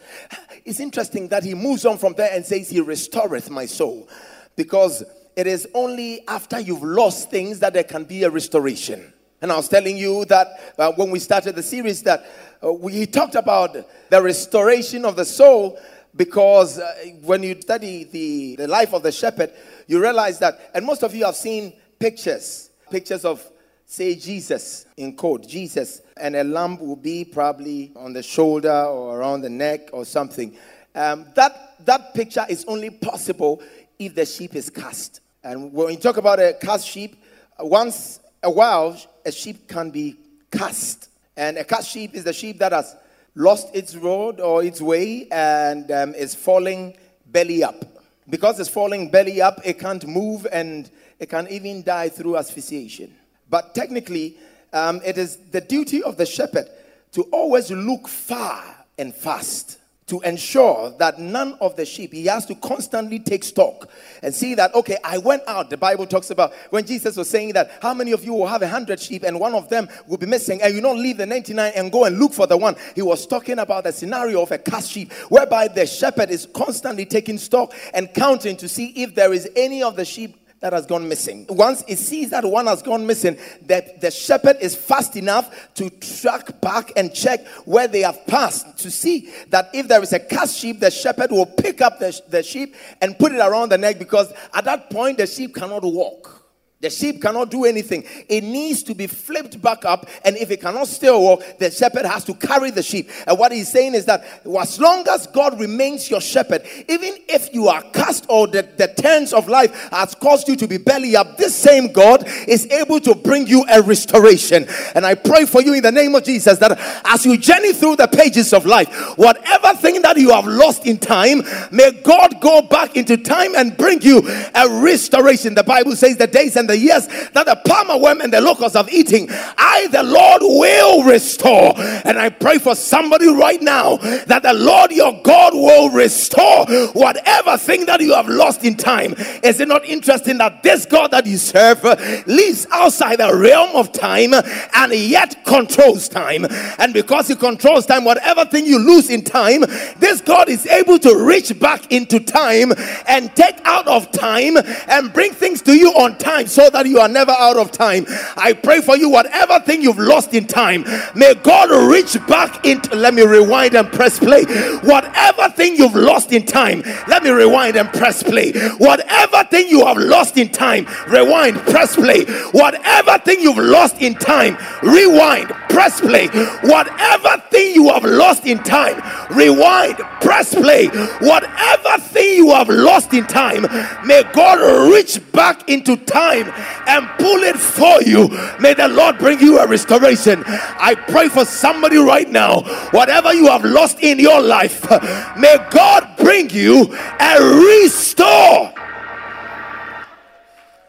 It's 0.65 0.79
interesting 0.79 1.27
that 1.29 1.43
he 1.43 1.55
moves 1.55 1.85
on 1.85 1.97
from 1.97 2.13
there 2.13 2.29
and 2.31 2.45
says, 2.45 2.69
He 2.69 2.81
restoreth 2.81 3.49
my 3.49 3.65
soul. 3.65 4.07
Because 4.55 5.03
it 5.35 5.47
is 5.47 5.67
only 5.73 6.27
after 6.27 6.59
you've 6.59 6.83
lost 6.83 7.29
things 7.31 7.59
that 7.59 7.73
there 7.73 7.83
can 7.83 8.03
be 8.03 8.23
a 8.23 8.29
restoration. 8.29 9.13
And 9.41 9.51
I 9.51 9.55
was 9.55 9.69
telling 9.69 9.95
you 9.95 10.25
that 10.25 10.75
uh, 10.77 10.91
when 10.93 11.11
we 11.11 11.19
started 11.19 11.55
the 11.55 11.63
series, 11.63 12.03
that 12.03 12.25
uh, 12.61 12.73
we 12.73 13.05
talked 13.05 13.35
about 13.35 13.73
the 14.09 14.21
restoration 14.21 15.05
of 15.05 15.15
the 15.15 15.23
soul 15.23 15.79
because 16.15 16.79
uh, 16.79 16.93
when 17.23 17.43
you 17.43 17.59
study 17.61 18.03
the, 18.03 18.57
the 18.57 18.67
life 18.67 18.93
of 18.93 19.03
the 19.03 19.11
shepherd, 19.11 19.51
you 19.87 20.01
realize 20.01 20.39
that, 20.39 20.71
and 20.73 20.85
most 20.85 21.03
of 21.03 21.15
you 21.15 21.23
have 21.23 21.35
seen 21.35 21.71
pictures, 21.99 22.69
pictures 22.91 23.23
of 23.23 23.49
say 23.89 24.13
Jesus 24.13 24.85
in 24.97 25.15
quote, 25.15 25.47
Jesus, 25.47 26.01
and 26.15 26.35
a 26.35 26.43
lamb 26.43 26.77
will 26.77 26.95
be 26.95 27.25
probably 27.25 27.91
on 27.95 28.13
the 28.13 28.21
shoulder 28.21 28.83
or 28.83 29.17
around 29.17 29.41
the 29.41 29.49
neck 29.49 29.89
or 29.91 30.05
something. 30.05 30.55
Um, 30.93 31.25
that, 31.33 31.83
that 31.85 32.13
picture 32.13 32.45
is 32.47 32.65
only 32.65 32.91
possible 32.91 33.63
if 33.97 34.13
the 34.13 34.27
sheep 34.27 34.55
is 34.55 34.69
cast. 34.69 35.21
And 35.43 35.73
when 35.73 35.89
you 35.89 35.97
talk 35.97 36.17
about 36.17 36.39
a 36.39 36.55
cast 36.61 36.87
sheep, 36.87 37.15
once 37.59 38.19
a 38.43 38.51
while, 38.51 38.95
a 39.25 39.31
sheep 39.31 39.67
can 39.67 39.89
be 39.89 40.17
cast. 40.51 41.09
And 41.35 41.57
a 41.57 41.63
cast 41.63 41.89
sheep 41.89 42.13
is 42.13 42.23
the 42.23 42.33
sheep 42.33 42.59
that 42.59 42.71
has 42.71 42.95
lost 43.33 43.73
its 43.73 43.95
road 43.95 44.39
or 44.39 44.63
its 44.63 44.83
way 44.83 45.27
and 45.31 45.89
um, 45.91 46.13
is 46.13 46.35
falling 46.35 46.95
belly 47.25 47.63
up. 47.63 47.83
Because 48.29 48.59
it's 48.59 48.69
falling 48.69 49.09
belly 49.09 49.41
up, 49.41 49.59
it 49.65 49.79
can't 49.79 50.05
move 50.05 50.45
and 50.51 50.91
it 51.17 51.27
can 51.27 51.47
even 51.47 51.81
die 51.81 52.09
through 52.09 52.37
asphyxiation. 52.37 53.15
But 53.49 53.73
technically, 53.75 54.37
um, 54.73 55.01
it 55.03 55.17
is 55.17 55.37
the 55.51 55.61
duty 55.61 56.03
of 56.03 56.17
the 56.17 56.25
shepherd 56.25 56.67
to 57.13 57.23
always 57.31 57.71
look 57.71 58.07
far 58.07 58.63
and 58.97 59.13
fast 59.13 59.79
to 60.09 60.19
ensure 60.21 60.89
that 60.97 61.19
none 61.19 61.53
of 61.61 61.75
the 61.75 61.85
sheep, 61.85 62.11
he 62.11 62.25
has 62.25 62.43
to 62.47 62.55
constantly 62.55 63.19
take 63.19 63.43
stock 63.43 63.87
and 64.23 64.33
see 64.33 64.55
that, 64.55 64.73
okay, 64.73 64.97
I 65.03 65.19
went 65.19 65.43
out. 65.47 65.69
The 65.69 65.77
Bible 65.77 66.07
talks 66.07 66.31
about 66.31 66.51
when 66.71 66.83
Jesus 66.83 67.15
was 67.15 67.29
saying 67.29 67.53
that, 67.53 67.71
how 67.79 67.93
many 67.93 68.11
of 68.11 68.25
you 68.25 68.33
will 68.33 68.47
have 68.47 68.63
a 68.63 68.67
hundred 68.67 68.99
sheep 68.99 69.23
and 69.23 69.39
one 69.39 69.53
of 69.53 69.69
them 69.69 69.87
will 70.07 70.17
be 70.17 70.25
missing, 70.25 70.63
and 70.63 70.73
you 70.73 70.81
don't 70.81 70.97
leave 70.97 71.17
the 71.17 71.27
99 71.27 71.73
and 71.75 71.91
go 71.91 72.05
and 72.05 72.17
look 72.17 72.33
for 72.33 72.47
the 72.47 72.57
one? 72.57 72.75
He 72.95 73.03
was 73.03 73.27
talking 73.27 73.59
about 73.59 73.83
the 73.83 73.91
scenario 73.91 74.41
of 74.41 74.51
a 74.51 74.57
cast 74.57 74.91
sheep, 74.91 75.13
whereby 75.29 75.67
the 75.67 75.85
shepherd 75.85 76.31
is 76.31 76.47
constantly 76.55 77.05
taking 77.05 77.37
stock 77.37 77.73
and 77.93 78.11
counting 78.11 78.57
to 78.57 78.67
see 78.67 78.87
if 78.95 79.13
there 79.13 79.31
is 79.31 79.47
any 79.55 79.83
of 79.83 79.95
the 79.95 80.05
sheep 80.05 80.35
that 80.59 80.73
has 80.73 80.85
gone 80.85 81.07
missing. 81.07 81.45
Once 81.49 81.83
it 81.87 81.97
sees 81.97 82.29
that 82.31 82.45
one 82.45 82.67
has 82.67 82.81
gone 82.81 83.05
missing, 83.05 83.37
that 83.65 84.01
the 84.01 84.11
shepherd 84.11 84.57
is 84.61 84.75
fast 84.75 85.15
enough 85.15 85.73
to 85.75 85.89
track 85.89 86.59
back 86.61 86.91
and 86.95 87.13
check 87.13 87.47
where 87.65 87.87
they 87.87 88.01
have 88.01 88.25
passed 88.27 88.77
to 88.77 88.91
see 88.91 89.31
that 89.49 89.69
if 89.73 89.87
there 89.87 90.01
is 90.01 90.13
a 90.13 90.19
cast 90.19 90.57
sheep, 90.57 90.79
the 90.79 90.91
shepherd 90.91 91.31
will 91.31 91.45
pick 91.45 91.81
up 91.81 91.99
the, 91.99 92.19
the 92.29 92.43
sheep 92.43 92.75
and 93.01 93.17
put 93.17 93.31
it 93.31 93.39
around 93.39 93.69
the 93.69 93.77
neck 93.77 93.99
because 93.99 94.31
at 94.53 94.65
that 94.65 94.89
point 94.89 95.17
the 95.17 95.27
sheep 95.27 95.55
cannot 95.55 95.83
walk. 95.83 96.38
The 96.81 96.89
sheep 96.89 97.21
cannot 97.21 97.51
do 97.51 97.65
anything. 97.65 98.05
It 98.29 98.41
needs 98.41 98.83
to 98.83 98.95
be 98.95 99.05
flipped 99.05 99.61
back 99.61 99.83
up. 99.83 100.07
And 100.23 100.37
if 100.37 100.49
it 100.49 100.61
cannot 100.61 100.87
still 100.87 101.21
walk, 101.21 101.43
the 101.57 101.69
shepherd 101.69 102.05
has 102.05 102.23
to 102.23 102.33
carry 102.33 102.71
the 102.71 102.81
sheep. 102.81 103.09
And 103.27 103.37
what 103.37 103.51
he's 103.51 103.69
saying 103.69 103.95
is 103.95 104.05
that 104.05 104.23
as 104.57 104.79
long 104.79 105.05
as 105.09 105.27
God 105.27 105.59
remains 105.59 106.09
your 106.09 106.21
shepherd, 106.21 106.65
even 106.87 107.17
if 107.27 107.53
you 107.53 107.67
are 107.67 107.81
cast 107.91 108.27
or 108.29 108.47
the, 108.47 108.61
the 108.77 108.87
turns 108.87 109.33
of 109.33 109.49
life 109.49 109.89
has 109.91 110.15
caused 110.15 110.47
you 110.47 110.55
to 110.55 110.69
be 110.69 110.77
belly 110.77 111.17
up, 111.17 111.35
this 111.35 111.53
same 111.53 111.91
God 111.91 112.23
is 112.47 112.65
able 112.67 113.01
to 113.01 113.13
bring 113.13 113.45
you 113.45 113.65
a 113.69 113.81
restoration. 113.81 114.65
And 114.95 115.05
I 115.05 115.15
pray 115.15 115.43
for 115.43 115.61
you 115.61 115.73
in 115.73 115.83
the 115.83 115.91
name 115.91 116.15
of 116.15 116.23
Jesus 116.23 116.59
that 116.59 116.79
as 117.03 117.25
you 117.25 117.37
journey 117.37 117.73
through 117.73 117.97
the 117.97 118.07
pages 118.07 118.53
of 118.53 118.65
life, 118.65 119.17
whatever 119.17 119.73
thing 119.73 120.01
that 120.03 120.15
you 120.15 120.31
have 120.31 120.47
lost 120.47 120.85
in 120.85 120.97
time, 120.97 121.43
may 121.73 121.91
God 122.03 122.39
go 122.39 122.61
back 122.61 122.95
into 122.95 123.17
time 123.17 123.53
and 123.57 123.75
bring 123.75 124.01
you 124.01 124.19
a 124.55 124.81
restoration. 124.81 125.55
The 125.55 125.63
Bible 125.65 125.97
says 125.97 126.15
the 126.15 126.27
days 126.27 126.55
and 126.55 126.68
the 126.69 126.77
years 126.77 127.07
that 127.33 127.45
the 127.45 127.55
palmer 127.65 127.97
worm 127.97 128.21
and 128.21 128.31
the 128.31 128.39
locusts 128.39 128.77
have 128.77 128.89
eaten, 128.93 129.27
I, 129.29 129.87
the 129.91 130.03
Lord, 130.03 130.41
will 130.41 131.03
restore. 131.03 131.73
And 131.77 132.17
I 132.17 132.29
pray 132.29 132.59
for 132.59 132.75
somebody 132.75 133.27
right 133.27 133.61
now 133.61 133.97
that 133.97 134.43
the 134.43 134.53
Lord 134.53 134.91
your 134.91 135.19
God 135.23 135.53
will 135.53 135.89
restore 135.89 136.65
whatever 136.93 137.57
thing 137.57 137.85
that 137.87 138.01
you 138.01 138.13
have 138.13 138.29
lost 138.29 138.63
in 138.63 138.75
time. 138.75 139.15
Is 139.43 139.59
it 139.59 139.67
not 139.67 139.83
interesting 139.85 140.37
that 140.37 140.63
this 140.63 140.85
God 140.85 141.11
that 141.11 141.25
you 141.25 141.37
serve 141.37 141.83
lives 142.27 142.67
outside 142.71 143.17
the 143.17 143.35
realm 143.35 143.75
of 143.75 143.91
time 143.91 144.33
and 144.33 144.93
yet 144.93 145.43
controls 145.45 146.07
time? 146.07 146.45
And 146.77 146.93
because 146.93 147.27
he 147.27 147.35
controls 147.35 147.85
time, 147.85 148.05
whatever 148.05 148.45
thing 148.45 148.65
you 148.65 148.79
lose 148.79 149.09
in 149.09 149.23
time, 149.23 149.61
this 149.97 150.21
God 150.21 150.49
is 150.49 150.65
able 150.67 150.99
to 150.99 151.15
reach 151.25 151.57
back 151.59 151.91
into 151.91 152.19
time 152.19 152.73
and 153.07 153.35
take 153.35 153.59
out 153.65 153.87
of 153.87 154.11
time 154.11 154.57
and 154.87 155.11
bring 155.11 155.33
things 155.33 155.61
to 155.63 155.73
you 155.75 155.89
on 155.93 156.17
time 156.17 156.47
so 156.47 156.58
that 156.67 156.85
you 156.87 156.99
are 156.99 157.07
never 157.07 157.31
out 157.31 157.57
of 157.57 157.71
time. 157.71 158.05
I 158.35 158.53
pray 158.53 158.81
for 158.81 158.97
you, 158.97 159.09
whatever 159.09 159.59
thing 159.59 159.81
you've 159.81 159.99
lost 159.99 160.33
in 160.33 160.47
time, 160.47 160.83
may 161.15 161.35
God 161.35 161.69
reach 161.91 162.17
back 162.27 162.65
into. 162.65 162.95
Let 162.95 163.13
me 163.13 163.21
rewind 163.21 163.75
and 163.75 163.91
press 163.91 164.19
play. 164.19 164.43
Whatever 164.81 165.49
thing 165.49 165.75
you've 165.75 165.95
lost 165.95 166.31
in 166.31 166.45
time, 166.45 166.81
let 167.07 167.23
me 167.23 167.29
rewind 167.29 167.77
and 167.77 167.89
press 167.89 168.23
play. 168.23 168.51
Whatever 168.77 169.43
thing 169.45 169.67
you 169.69 169.85
have 169.85 169.97
lost 169.97 170.37
in 170.37 170.49
time, 170.49 170.87
rewind, 171.07 171.57
press 171.59 171.95
play. 171.95 172.25
Whatever 172.51 173.17
thing 173.19 173.41
you've 173.41 173.57
lost 173.57 174.01
in 174.01 174.15
time, 174.15 174.57
rewind, 174.83 175.49
press 175.69 176.01
play. 176.01 176.27
Whatever 176.63 177.41
thing 177.51 177.75
you 177.75 177.89
have 177.89 178.03
lost 178.03 178.45
in 178.45 178.57
time, 178.63 179.01
rewind, 179.29 179.97
press 180.21 180.53
play. 180.53 180.87
Whatever 180.87 181.97
thing 182.01 182.35
you 182.35 182.51
have 182.51 182.69
lost 182.69 183.13
in 183.13 183.25
time, 183.27 183.63
may 184.05 184.23
God 184.33 184.91
reach 184.91 185.19
back 185.31 185.69
into 185.69 185.95
time 185.97 186.48
and 186.51 187.07
pull 187.17 187.43
it 187.43 187.57
for 187.57 188.01
you. 188.03 188.27
May 188.59 188.73
the 188.73 188.87
Lord 188.87 189.17
bring 189.17 189.39
you 189.39 189.59
a 189.59 189.67
restoration. 189.67 190.43
I 190.45 190.95
pray 190.95 191.29
for 191.29 191.45
somebody 191.45 191.97
right 191.97 192.29
now, 192.29 192.61
whatever 192.91 193.33
you 193.33 193.47
have 193.47 193.63
lost 193.63 193.99
in 194.01 194.19
your 194.19 194.41
life, 194.41 194.89
may 195.37 195.57
God 195.71 196.15
bring 196.17 196.49
you 196.49 196.93
a 197.19 197.81
restore. 197.83 198.73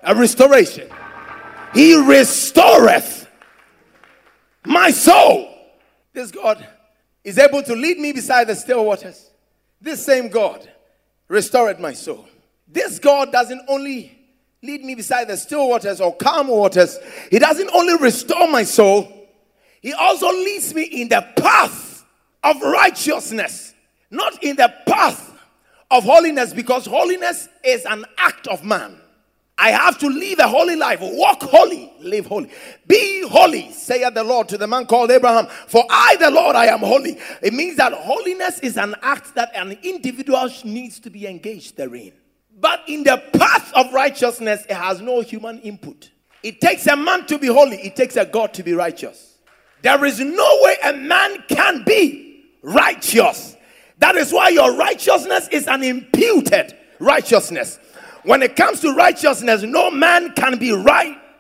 A 0.03 0.15
restoration. 0.15 0.89
He 1.75 1.95
restoreth 1.95 3.29
my 4.65 4.91
soul. 4.91 5.49
This 6.13 6.31
God 6.31 6.67
is 7.23 7.39
able 7.39 7.63
to 7.63 7.75
lead 7.75 7.99
me 7.99 8.13
beside 8.13 8.49
the 8.49 8.57
still 8.57 8.85
waters. 8.85 9.31
This 9.81 10.05
same 10.05 10.29
God 10.29 10.69
restored 11.29 11.79
my 11.81 11.93
soul. 11.93 12.27
This 12.67 12.99
God 12.99 13.33
doesn't 13.33 13.63
only 13.69 14.20
lead 14.63 14.85
me 14.85 14.95
beside 14.95 15.29
the 15.29 15.37
still 15.37 15.69
waters 15.69 16.01
or 16.01 16.15
calm 16.17 16.49
waters, 16.49 16.99
He 17.31 17.39
doesn't 17.39 17.71
only 17.73 17.97
restore 17.97 18.49
my 18.49 18.63
soul, 18.65 19.29
He 19.81 19.93
also 19.93 20.29
leads 20.29 20.75
me 20.75 20.83
in 20.83 21.09
the 21.09 21.27
path 21.37 22.05
of 22.43 22.61
righteousness, 22.61 23.75
not 24.11 24.43
in 24.43 24.57
the 24.57 24.73
path 24.87 25.33
of 25.91 26.05
holiness, 26.05 26.53
because 26.53 26.87
holiness 26.87 27.49
is 27.65 27.85
an 27.85 28.05
act 28.19 28.47
of 28.49 28.65
man. 28.65 28.97
I 29.57 29.73
have 29.73 29.99
to 29.99 30.09
live 30.09 30.39
a 30.39 30.49
holy 30.49 30.75
life. 30.75 31.01
Walk 31.03 31.43
holy, 31.43 31.93
live 32.01 32.25
holy. 32.25 32.51
Be 32.87 33.29
holy, 33.29 33.71
saith 33.73 34.15
the 34.15 34.25
Lord 34.25 34.49
to 34.49 34.57
the 34.57 34.67
man 34.67 34.87
called 34.87 35.11
Abraham. 35.11 35.49
For 35.67 35.85
I, 35.91 36.17
the 36.19 36.31
Lord, 36.31 36.57
I 36.57 36.67
am 36.67 36.79
holy. 36.79 37.19
It 37.43 37.53
means 37.53 37.77
that 37.77 37.93
holiness 37.93 38.59
is 38.61 38.79
an 38.79 38.95
act 39.03 39.35
that 39.35 39.51
an 39.55 39.77
individual 39.83 40.49
needs 40.65 40.99
to 41.01 41.11
be 41.11 41.27
engaged 41.27 41.77
therein. 41.77 42.13
But 42.61 42.83
in 42.87 43.05
the 43.05 43.23
path 43.33 43.73
of 43.75 43.93
righteousness, 43.93 44.65
it 44.69 44.77
has 44.77 45.01
no 45.01 45.21
human 45.21 45.61
input. 45.61 46.11
It 46.43 46.61
takes 46.61 46.87
a 46.87 46.97
man 46.97 47.27
to 47.27 47.39
be 47.39 47.47
holy, 47.47 47.77
it 47.79 47.97
takes 47.97 48.17
a 48.17 48.25
God 48.25 48.55
to 48.55 48.63
be 48.63 48.75
righteous. 48.75 49.39
There 49.83 50.05
is 50.05 50.21
no 50.21 50.59
way 50.63 50.77
a 50.85 50.93
man 50.93 51.43
can 51.49 51.85
be 51.85 52.45
righteous. 52.63 53.57
That 53.99 54.17
is 54.17 54.33
why 54.33 54.49
your 54.49 54.77
righteousness 54.77 55.49
is 55.51 55.67
an 55.67 55.83
imputed 55.83 56.77
righteousness. 56.99 57.79
When 58.25 58.43
it 58.43 58.57
comes 58.57 58.81
to 58.81 58.93
righteousness, 58.93 59.63
no 59.63 59.91
man 59.91 60.33
can 60.33 60.59
be 60.59 60.73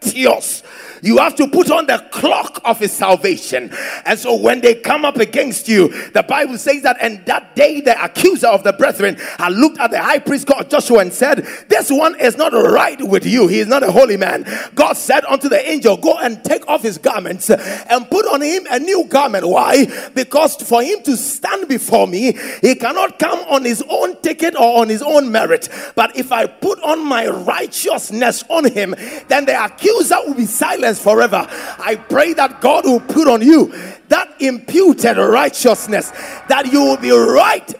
righteous. 0.02 0.62
You 1.02 1.16
have 1.18 1.34
to 1.36 1.48
put 1.48 1.70
on 1.70 1.86
the 1.86 2.06
clock 2.10 2.60
of 2.64 2.78
his 2.78 2.92
salvation. 2.92 3.70
And 4.04 4.18
so 4.18 4.36
when 4.36 4.60
they 4.60 4.74
come 4.74 5.06
up 5.06 5.16
against 5.16 5.66
you, 5.66 5.88
the 6.10 6.22
Bible 6.22 6.58
says 6.58 6.82
that, 6.82 6.98
and 7.00 7.24
that 7.24 7.56
day 7.56 7.80
the 7.80 8.02
accuser 8.02 8.48
of 8.48 8.64
the 8.64 8.72
brethren 8.74 9.16
had 9.38 9.52
looked 9.52 9.78
at 9.78 9.90
the 9.92 10.02
high 10.02 10.18
priest 10.18 10.46
called 10.46 10.68
Joshua 10.68 10.98
and 10.98 11.12
said, 11.12 11.46
This 11.68 11.90
one 11.90 12.20
is 12.20 12.36
not 12.36 12.52
right 12.52 13.00
with 13.02 13.24
you. 13.24 13.48
He 13.48 13.60
is 13.60 13.66
not 13.66 13.82
a 13.82 13.90
holy 13.90 14.18
man. 14.18 14.46
God 14.74 14.94
said 14.94 15.24
unto 15.24 15.48
the 15.48 15.70
angel, 15.70 15.96
Go 15.96 16.18
and 16.18 16.42
take 16.44 16.68
off 16.68 16.82
his 16.82 16.98
garments 16.98 17.48
and 17.48 18.10
put 18.10 18.26
on 18.26 18.42
him 18.42 18.66
a 18.70 18.78
new 18.78 19.04
garment. 19.04 19.48
Why? 19.48 19.86
Because 20.14 20.56
for 20.56 20.82
him 20.82 21.02
to 21.04 21.16
stand 21.16 21.66
before 21.68 22.06
me, 22.06 22.36
he 22.60 22.74
cannot 22.74 23.18
come 23.18 23.38
on 23.48 23.64
his 23.64 23.82
own 23.88 24.20
ticket 24.20 24.54
or 24.54 24.82
on 24.82 24.90
his 24.90 25.02
own 25.02 25.32
merit. 25.32 25.70
But 25.94 26.16
if 26.16 26.30
I 26.30 26.46
put 26.46 26.78
on 26.82 27.06
my 27.06 27.26
righteousness 27.26 28.44
on 28.50 28.70
him, 28.70 28.94
then 29.28 29.46
the 29.46 29.64
accuser 29.64 29.89
will 30.26 30.34
be 30.34 30.46
silenced 30.46 31.02
forever. 31.02 31.46
I 31.78 31.96
pray 31.96 32.32
that 32.34 32.60
God 32.60 32.84
will 32.84 33.00
put 33.00 33.28
on 33.28 33.42
you 33.42 33.72
that 34.08 34.40
imputed 34.40 35.16
righteousness, 35.16 36.10
that 36.48 36.70
you 36.72 36.80
will 36.80 36.96
be 36.96 37.10
right. 37.10 37.74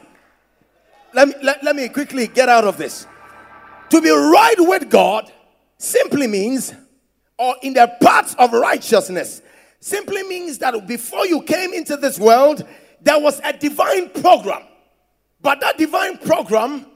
Let 1.12 1.29
me, 1.29 1.35
let, 1.43 1.62
let 1.64 1.76
me 1.76 1.88
quickly 1.88 2.26
get 2.26 2.49
out 2.49 2.64
of 2.64 2.76
this. 2.76 3.07
To 3.90 4.00
be 4.00 4.11
right 4.11 4.55
with 4.59 4.88
God 4.88 5.33
simply 5.79 6.26
means, 6.26 6.73
or 7.38 7.57
in 7.62 7.75
the 7.75 7.93
paths 8.00 8.37
of 8.38 8.52
righteousness, 8.52 9.43
simply 9.81 10.23
means 10.25 10.59
that 10.59 10.87
before 10.87 11.26
you 11.26 11.43
came 11.43 11.73
into 11.73 11.97
this 11.97 12.19
world, 12.19 12.67
there 13.00 13.19
was 13.19 13.40
a 13.43 13.52
divine 13.52 14.11
program. 14.11 14.62
But 15.40 15.61
that 15.61 15.79
divine 15.79 16.19
program, 16.19 16.87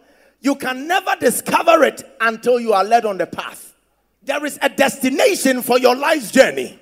you 0.41 0.55
can 0.55 0.87
never 0.87 1.17
discover 1.19 1.83
it 1.83 2.03
until 2.21 2.61
you 2.61 2.75
are 2.75 2.85
led 2.85 3.07
on 3.07 3.19
the 3.19 3.27
path. 3.27 3.64
There 4.25 4.45
is 4.47 4.59
a 4.63 4.69
destination 4.69 5.63
for 5.63 5.79
your 5.79 5.95
life's 5.95 6.31
journey. 6.31 6.79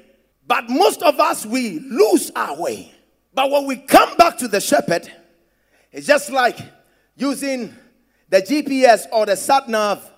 But 0.46 0.68
most 0.68 1.02
of 1.02 1.18
us, 1.18 1.46
we 1.46 1.78
lose 1.80 2.30
our 2.36 2.60
way. 2.60 2.92
But 3.34 3.50
when 3.50 3.66
we 3.66 3.76
come 3.76 4.16
back 4.16 4.38
to 4.38 4.48
the 4.48 4.60
shepherd, 4.60 5.10
it's 5.90 6.06
just 6.06 6.30
like 6.30 6.58
using 7.16 7.74
the 8.28 8.42
GPS 8.42 9.06
or 9.12 9.26
the 9.26 9.36
sat 9.36 9.68
nav 9.68 10.10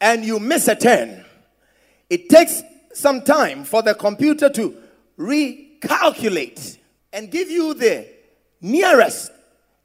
and 0.00 0.24
you 0.24 0.38
miss 0.38 0.68
a 0.68 0.74
turn. 0.74 1.24
It 2.10 2.28
takes 2.28 2.62
some 2.92 3.22
time 3.22 3.64
for 3.64 3.82
the 3.82 3.94
computer 3.94 4.50
to 4.50 4.76
recalculate 5.18 6.78
and 7.12 7.30
give 7.30 7.50
you 7.50 7.74
the 7.74 8.06
nearest 8.60 9.30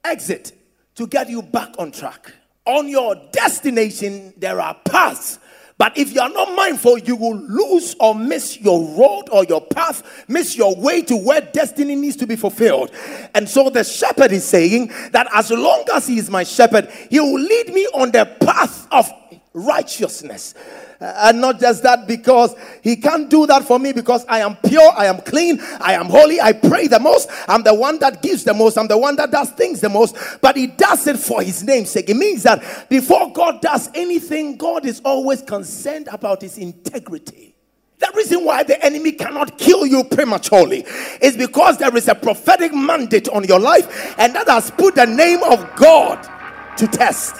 exit 0.04 0.52
to 0.96 1.08
get 1.08 1.30
you 1.30 1.42
back 1.42 1.74
on 1.78 1.92
track. 1.92 2.34
On 2.66 2.90
your 2.90 3.16
destination, 3.32 4.34
there 4.38 4.60
are 4.60 4.76
paths 4.86 5.40
but 5.78 5.96
if 5.96 6.14
you 6.14 6.22
are 6.22 6.30
not 6.30 6.56
mindful, 6.56 6.98
you 6.98 7.16
will 7.16 7.38
lose 7.38 7.96
or 8.00 8.16
miss 8.16 8.60
your 8.60 8.84
road 8.98 9.30
or 9.32 9.44
your 9.46 9.62
path, 9.62 10.26
miss 10.28 10.58
your 10.58 10.76
way 10.76 11.04
to 11.04 11.16
where 11.16 11.42
destiny 11.42 11.96
needs 11.96 12.16
to 12.18 12.26
be 12.26 12.36
fulfilled. 12.36 12.92
And 13.36 13.48
so 13.48 13.70
the 13.70 13.84
shepherd 13.84 14.32
is 14.32 14.44
saying 14.44 14.92
that 15.12 15.28
as 15.34 15.52
long 15.52 15.86
as 15.94 16.08
he 16.08 16.18
is 16.18 16.32
my 16.32 16.44
shepherd, 16.44 16.90
he 17.12 17.20
will 17.20 17.40
lead 17.40 17.74
me 17.74 17.88
on 17.94 18.12
the 18.12 18.26
path 18.40 18.88
of 18.92 19.12
righteousness. 19.54 20.54
Uh, 21.00 21.14
and 21.26 21.42
not 21.42 21.60
just 21.60 21.84
that, 21.84 22.08
because 22.08 22.56
he 22.82 22.96
can't 22.96 23.30
do 23.30 23.46
that 23.46 23.64
for 23.64 23.78
me 23.78 23.94
because 23.94 24.26
I 24.28 24.40
am 24.40 24.56
pure, 24.56 24.92
I 24.96 25.06
am 25.06 25.22
clean, 25.22 25.60
I 25.80 25.94
am 25.94 26.08
holy, 26.08 26.42
I 26.42 26.54
pray 26.54 26.88
the 26.88 27.00
most, 27.00 27.30
I'm 27.48 27.64
the 27.64 27.74
one 27.74 28.00
that 28.00 28.22
gives 28.22 28.44
the 28.44 28.54
most, 28.54 28.78
I'm 28.78 28.88
the 28.88 28.98
one 28.98 29.16
that 29.18 29.32
does 29.32 29.52
things 29.52 29.82
the 29.82 29.90
most, 29.90 30.18
but 30.42 30.58
he 30.58 30.68
does 30.68 31.06
it 31.08 31.18
for 31.18 31.42
his 31.42 31.64
name's 31.64 31.92
sake. 31.92 32.10
It 32.10 32.18
means 32.18 32.44
that 32.44 32.90
before 32.90 33.32
God 33.32 33.62
does 33.62 33.90
anything, 33.94 34.58
God 34.58 34.86
is 34.86 35.02
always 35.06 35.42
concerned 35.42 36.08
about 36.12 36.42
his 36.42 36.58
integrity. 36.58 37.56
The 38.00 38.12
reason 38.16 38.46
why 38.46 38.64
the 38.64 38.84
enemy 38.84 39.12
cannot 39.12 39.58
kill 39.58 39.86
you 39.86 40.04
prematurely 40.04 40.86
is 41.20 41.36
because 41.36 41.78
there 41.78 41.96
is 41.96 42.08
a 42.08 42.16
prophetic 42.16 42.74
mandate 42.74 43.28
on 43.30 43.44
your 43.44 43.60
life, 43.60 44.16
and 44.20 44.36
that 44.36 44.48
has 44.48 44.72
put 44.72 44.96
the 44.96 45.06
name 45.06 45.42
of 45.44 45.76
God 45.76 46.22
to 46.78 46.88
test. 46.88 47.36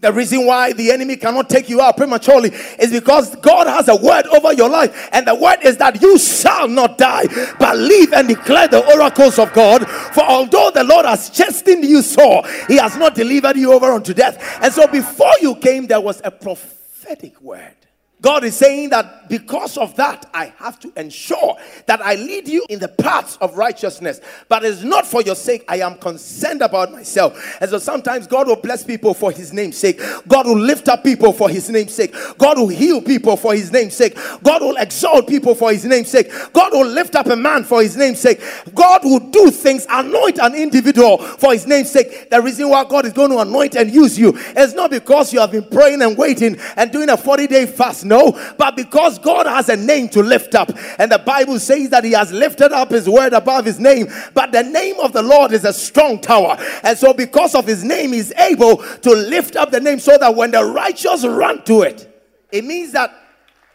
The 0.00 0.12
reason 0.12 0.46
why 0.46 0.72
the 0.72 0.90
enemy 0.90 1.16
cannot 1.16 1.50
take 1.50 1.68
you 1.68 1.82
out 1.82 1.98
prematurely 1.98 2.50
is 2.78 2.90
because 2.90 3.36
God 3.36 3.66
has 3.66 3.88
a 3.88 3.96
word 3.96 4.26
over 4.28 4.54
your 4.54 4.70
life, 4.70 5.10
and 5.12 5.26
the 5.26 5.34
word 5.34 5.58
is 5.62 5.76
that 5.76 6.00
you 6.00 6.18
shall 6.18 6.68
not 6.68 6.96
die, 6.96 7.26
but 7.58 7.76
live 7.76 8.14
and 8.14 8.26
declare 8.26 8.66
the 8.66 8.82
oracles 8.96 9.38
of 9.38 9.52
God. 9.52 9.86
For 9.88 10.22
although 10.22 10.70
the 10.70 10.84
Lord 10.84 11.04
has 11.04 11.28
chastened 11.28 11.84
you 11.84 12.00
sore, 12.00 12.42
He 12.66 12.76
has 12.76 12.96
not 12.96 13.14
delivered 13.14 13.56
you 13.58 13.74
over 13.74 13.92
unto 13.92 14.14
death. 14.14 14.58
And 14.62 14.72
so, 14.72 14.86
before 14.86 15.34
you 15.42 15.54
came, 15.56 15.86
there 15.86 16.00
was 16.00 16.22
a 16.24 16.30
prophetic 16.30 17.38
word. 17.42 17.79
God 18.20 18.44
is 18.44 18.56
saying 18.56 18.90
that 18.90 19.28
because 19.28 19.78
of 19.78 19.96
that, 19.96 20.28
I 20.34 20.52
have 20.58 20.78
to 20.80 20.92
ensure 20.96 21.56
that 21.86 22.02
I 22.02 22.16
lead 22.16 22.48
you 22.48 22.66
in 22.68 22.78
the 22.78 22.88
paths 22.88 23.38
of 23.40 23.56
righteousness. 23.56 24.20
But 24.48 24.64
it's 24.64 24.82
not 24.82 25.06
for 25.06 25.22
your 25.22 25.36
sake. 25.36 25.64
I 25.68 25.76
am 25.76 25.96
concerned 25.96 26.60
about 26.60 26.92
myself. 26.92 27.58
And 27.60 27.70
so 27.70 27.78
sometimes 27.78 28.26
God 28.26 28.48
will 28.48 28.56
bless 28.56 28.84
people 28.84 29.14
for 29.14 29.32
his 29.32 29.52
name's 29.52 29.78
sake. 29.78 30.00
God 30.28 30.46
will 30.46 30.58
lift 30.58 30.88
up 30.88 31.02
people 31.02 31.32
for 31.32 31.48
his 31.48 31.70
name's 31.70 31.94
sake. 31.94 32.14
God 32.36 32.58
will 32.58 32.68
heal 32.68 33.00
people 33.00 33.36
for 33.36 33.54
his 33.54 33.72
name's 33.72 33.94
sake. 33.94 34.18
God 34.42 34.62
will 34.62 34.76
exalt 34.76 35.28
people 35.28 35.54
for 35.54 35.72
his 35.72 35.84
name's 35.84 36.10
sake. 36.10 36.30
God 36.52 36.72
will 36.72 36.86
lift 36.86 37.14
up 37.14 37.26
a 37.26 37.36
man 37.36 37.64
for 37.64 37.82
his 37.82 37.96
name's 37.96 38.20
sake. 38.20 38.40
God 38.74 39.04
will 39.04 39.20
do 39.20 39.50
things, 39.50 39.86
anoint 39.88 40.38
an 40.38 40.54
individual 40.54 41.18
for 41.18 41.52
his 41.52 41.66
name's 41.66 41.90
sake. 41.90 42.28
The 42.28 42.42
reason 42.42 42.68
why 42.68 42.84
God 42.84 43.06
is 43.06 43.12
going 43.12 43.30
to 43.30 43.38
anoint 43.38 43.76
and 43.76 43.90
use 43.90 44.18
you 44.18 44.36
is 44.56 44.74
not 44.74 44.90
because 44.90 45.32
you 45.32 45.40
have 45.40 45.52
been 45.52 45.68
praying 45.68 46.02
and 46.02 46.18
waiting 46.18 46.58
and 46.76 46.90
doing 46.90 47.08
a 47.08 47.16
40 47.16 47.46
day 47.46 47.66
fast 47.66 48.04
no, 48.10 48.32
but 48.58 48.74
because 48.74 49.20
God 49.20 49.46
has 49.46 49.68
a 49.68 49.76
name 49.76 50.08
to 50.10 50.20
lift 50.20 50.56
up. 50.56 50.72
And 50.98 51.12
the 51.12 51.18
Bible 51.18 51.60
says 51.60 51.90
that 51.90 52.02
He 52.02 52.10
has 52.10 52.32
lifted 52.32 52.72
up 52.72 52.90
His 52.90 53.08
word 53.08 53.32
above 53.32 53.64
His 53.64 53.78
name. 53.78 54.08
But 54.34 54.50
the 54.50 54.64
name 54.64 54.98
of 54.98 55.12
the 55.12 55.22
Lord 55.22 55.52
is 55.52 55.64
a 55.64 55.72
strong 55.72 56.20
tower. 56.20 56.56
And 56.82 56.98
so, 56.98 57.14
because 57.14 57.54
of 57.54 57.66
His 57.66 57.84
name, 57.84 58.12
He's 58.12 58.32
able 58.32 58.78
to 58.78 59.12
lift 59.12 59.54
up 59.54 59.70
the 59.70 59.80
name 59.80 60.00
so 60.00 60.18
that 60.18 60.34
when 60.34 60.50
the 60.50 60.64
righteous 60.64 61.24
run 61.24 61.62
to 61.66 61.82
it, 61.82 62.06
it 62.50 62.64
means 62.64 62.92
that 62.92 63.14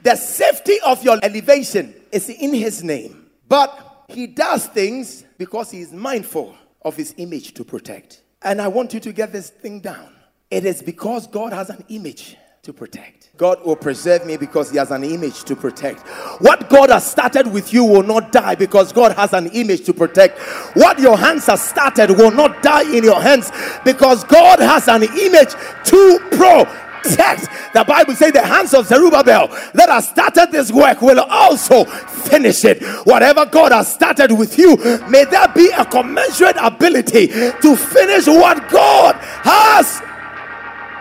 the 0.02 0.18
safety 0.18 0.80
of 0.86 1.02
your 1.02 1.18
elevation 1.24 1.96
is 2.12 2.30
in 2.30 2.54
His 2.54 2.84
name. 2.84 3.28
But 3.48 4.06
He 4.10 4.28
does 4.28 4.66
things 4.66 5.24
because 5.38 5.72
He 5.72 5.80
is 5.80 5.94
mindful 5.94 6.58
of 6.82 6.98
His 6.98 7.16
image 7.18 7.54
to 7.54 7.64
protect. 7.64 8.22
And 8.42 8.62
I 8.62 8.68
want 8.68 8.94
you 8.94 9.00
to 9.00 9.14
get 9.14 9.32
this 9.32 9.50
thing 9.50 9.80
down. 9.80 10.14
It 10.52 10.66
is 10.66 10.82
because 10.82 11.26
God 11.26 11.54
has 11.54 11.70
an 11.70 11.86
image 11.88 12.36
to 12.66 12.74
protect. 12.74 13.30
God 13.38 13.64
will 13.64 13.76
preserve 13.76 14.26
me 14.26 14.38
because 14.38 14.72
He 14.72 14.78
has 14.78 14.90
an 14.90 15.04
image 15.04 15.44
to 15.44 15.56
protect. 15.56 16.02
What 16.42 16.68
God 16.70 16.90
has 16.90 17.10
started 17.10 17.48
with 17.48 17.72
you 17.72 17.84
will 17.84 18.04
not 18.04 18.32
die 18.32 18.56
because 18.56 18.92
God 18.92 19.12
has 19.14 19.34
an 19.34 19.48
image 19.48 19.86
to 19.86 19.94
protect. 19.94 20.40
What 20.76 21.00
your 21.00 21.16
hands 21.16 21.46
have 21.46 21.60
started 21.60 22.12
will 22.12 22.32
not 22.32 22.64
die 22.64 22.84
in 22.84 23.04
your 23.04 23.22
hands 23.22 23.52
because 23.84 24.24
God 24.24 24.60
has 24.60 24.88
an 24.88 25.04
image 25.04 25.52
to 25.86 26.20
protect. 26.32 27.48
The 27.74 27.86
Bible 27.88 28.16
says 28.16 28.32
the 28.32 28.42
hands 28.42 28.74
of 28.74 28.88
Zerubbabel 28.88 29.50
that 29.76 29.90
has 29.90 30.08
started 30.10 30.52
this 30.52 30.72
work 30.72 31.04
will 31.04 31.20
also 31.20 31.86
finish 31.86 32.66
it. 32.66 32.82
Whatever 33.06 33.46
God 33.46 33.74
has 33.74 33.94
started 33.94 34.32
with 34.32 34.58
you, 34.58 34.76
may 35.08 35.26
there 35.26 35.48
be 35.50 35.70
a 35.78 35.86
commensurate 35.86 36.58
ability 36.60 37.28
to 37.28 37.76
finish 37.76 38.26
what 38.26 38.68
God 38.72 39.16
has 39.44 40.02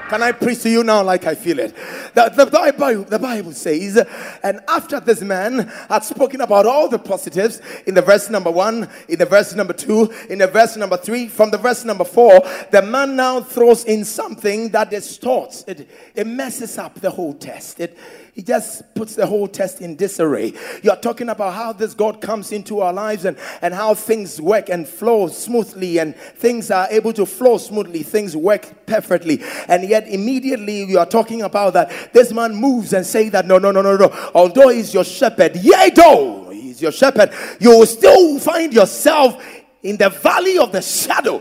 can 0.09 0.23
I 0.23 0.33
preach 0.33 0.63
to 0.63 0.71
you 0.71 0.85
now 0.85 1.03
like 1.03 1.27
I 1.27 1.35
feel 1.35 1.59
it? 1.59 1.75
The, 2.15 2.29
the, 2.29 2.47
Bible, 2.47 3.05
the 3.05 3.19
Bible 3.19 3.53
says, 3.53 3.97
and 4.43 4.61
after 4.69 5.01
this 5.01 5.21
man 5.21 5.71
had 5.89 6.05
spoken 6.05 6.41
about 6.41 6.67
all 6.67 6.89
the 6.89 6.99
positives 6.99 7.61
in 7.87 7.95
the 7.95 8.03
verse 8.03 8.31
number 8.31 8.51
one, 8.51 8.89
in 9.09 9.19
the 9.19 9.27
verse 9.27 9.55
number 9.55 9.73
two, 9.73 10.13
in 10.29 10.39
the 10.39 10.47
verse 10.47 10.77
number 10.77 10.97
three, 10.97 11.29
from 11.29 11.51
the 11.51 11.59
verse 11.59 11.85
number 11.85 12.05
four, 12.05 12.41
the 12.71 12.83
man 12.83 13.17
now 13.17 13.41
throws 13.41 13.85
in 13.85 14.05
something 14.05 14.69
that 14.71 14.91
distorts, 14.91 15.65
it, 15.67 15.89
it 16.15 16.27
messes 16.27 16.79
up 16.79 16.95
the 17.01 17.11
whole 17.11 17.35
test. 17.35 17.81
It, 17.81 17.97
he 18.35 18.43
just 18.43 18.83
puts 18.97 19.15
the 19.15 19.27
whole 19.27 19.47
test 19.47 19.81
in 19.81 19.95
disarray. 19.95 20.55
You're 20.83 20.97
talking 20.97 21.29
about 21.29 21.55
how 21.55 21.73
this 21.73 21.95
God 21.95 22.21
comes 22.21 22.51
into 22.51 22.81
our 22.81 22.93
lives 22.93 23.25
and, 23.25 23.39
and 23.63 23.73
how 23.73 23.95
things 23.95 24.41
work 24.41 24.69
and 24.69 24.89
flow 24.89 25.29
smoothly 25.29 25.99
and 25.99 26.17
things 26.17 26.69
are 26.73 26.89
able 26.91 27.13
to 27.13 27.27
flow 27.27 27.59
smoothly, 27.59 28.03
things 28.03 28.37
work 28.37 28.87
perfectly. 28.87 29.41
And 29.69 29.89
yet 29.89 30.09
immediately 30.09 30.83
you 30.83 30.99
are 30.99 31.07
talking 31.07 31.43
about 31.43 31.75
that 31.75 32.13
this 32.13 32.33
man 32.33 32.57
moves 32.57 32.93
and 32.93 33.07
say 33.07 33.29
that 33.29 33.47
no, 33.47 33.59
no, 33.59 33.71
no, 33.71 33.83
no, 33.83 33.97
no. 33.97 34.31
Although 34.35 34.71
he's 34.71 34.93
your 34.93 35.05
shepherd, 35.05 35.55
yea 35.55 35.91
though 35.95 36.51
he's 36.51 36.83
your 36.83 36.93
shepherd, 36.93 37.31
you 37.61 37.71
will 37.71 37.87
still 37.87 38.41
find 38.41 38.75
yourself 38.75 39.41
in 39.81 39.97
the 39.97 40.11
valley 40.11 40.59
of 40.59 40.73
the 40.73 40.83
shadow 40.83 41.41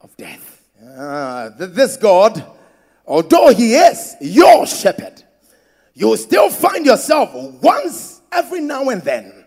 of 0.00 0.16
death. 0.16 0.60
Uh, 0.84 1.50
this 1.56 1.96
God, 1.96 2.44
although 3.06 3.54
he 3.54 3.74
is 3.76 4.16
your 4.20 4.66
shepherd, 4.66 5.21
you 5.94 6.16
still 6.16 6.50
find 6.50 6.86
yourself 6.86 7.30
once 7.62 8.20
every 8.30 8.60
now 8.60 8.88
and 8.88 9.02
then. 9.02 9.44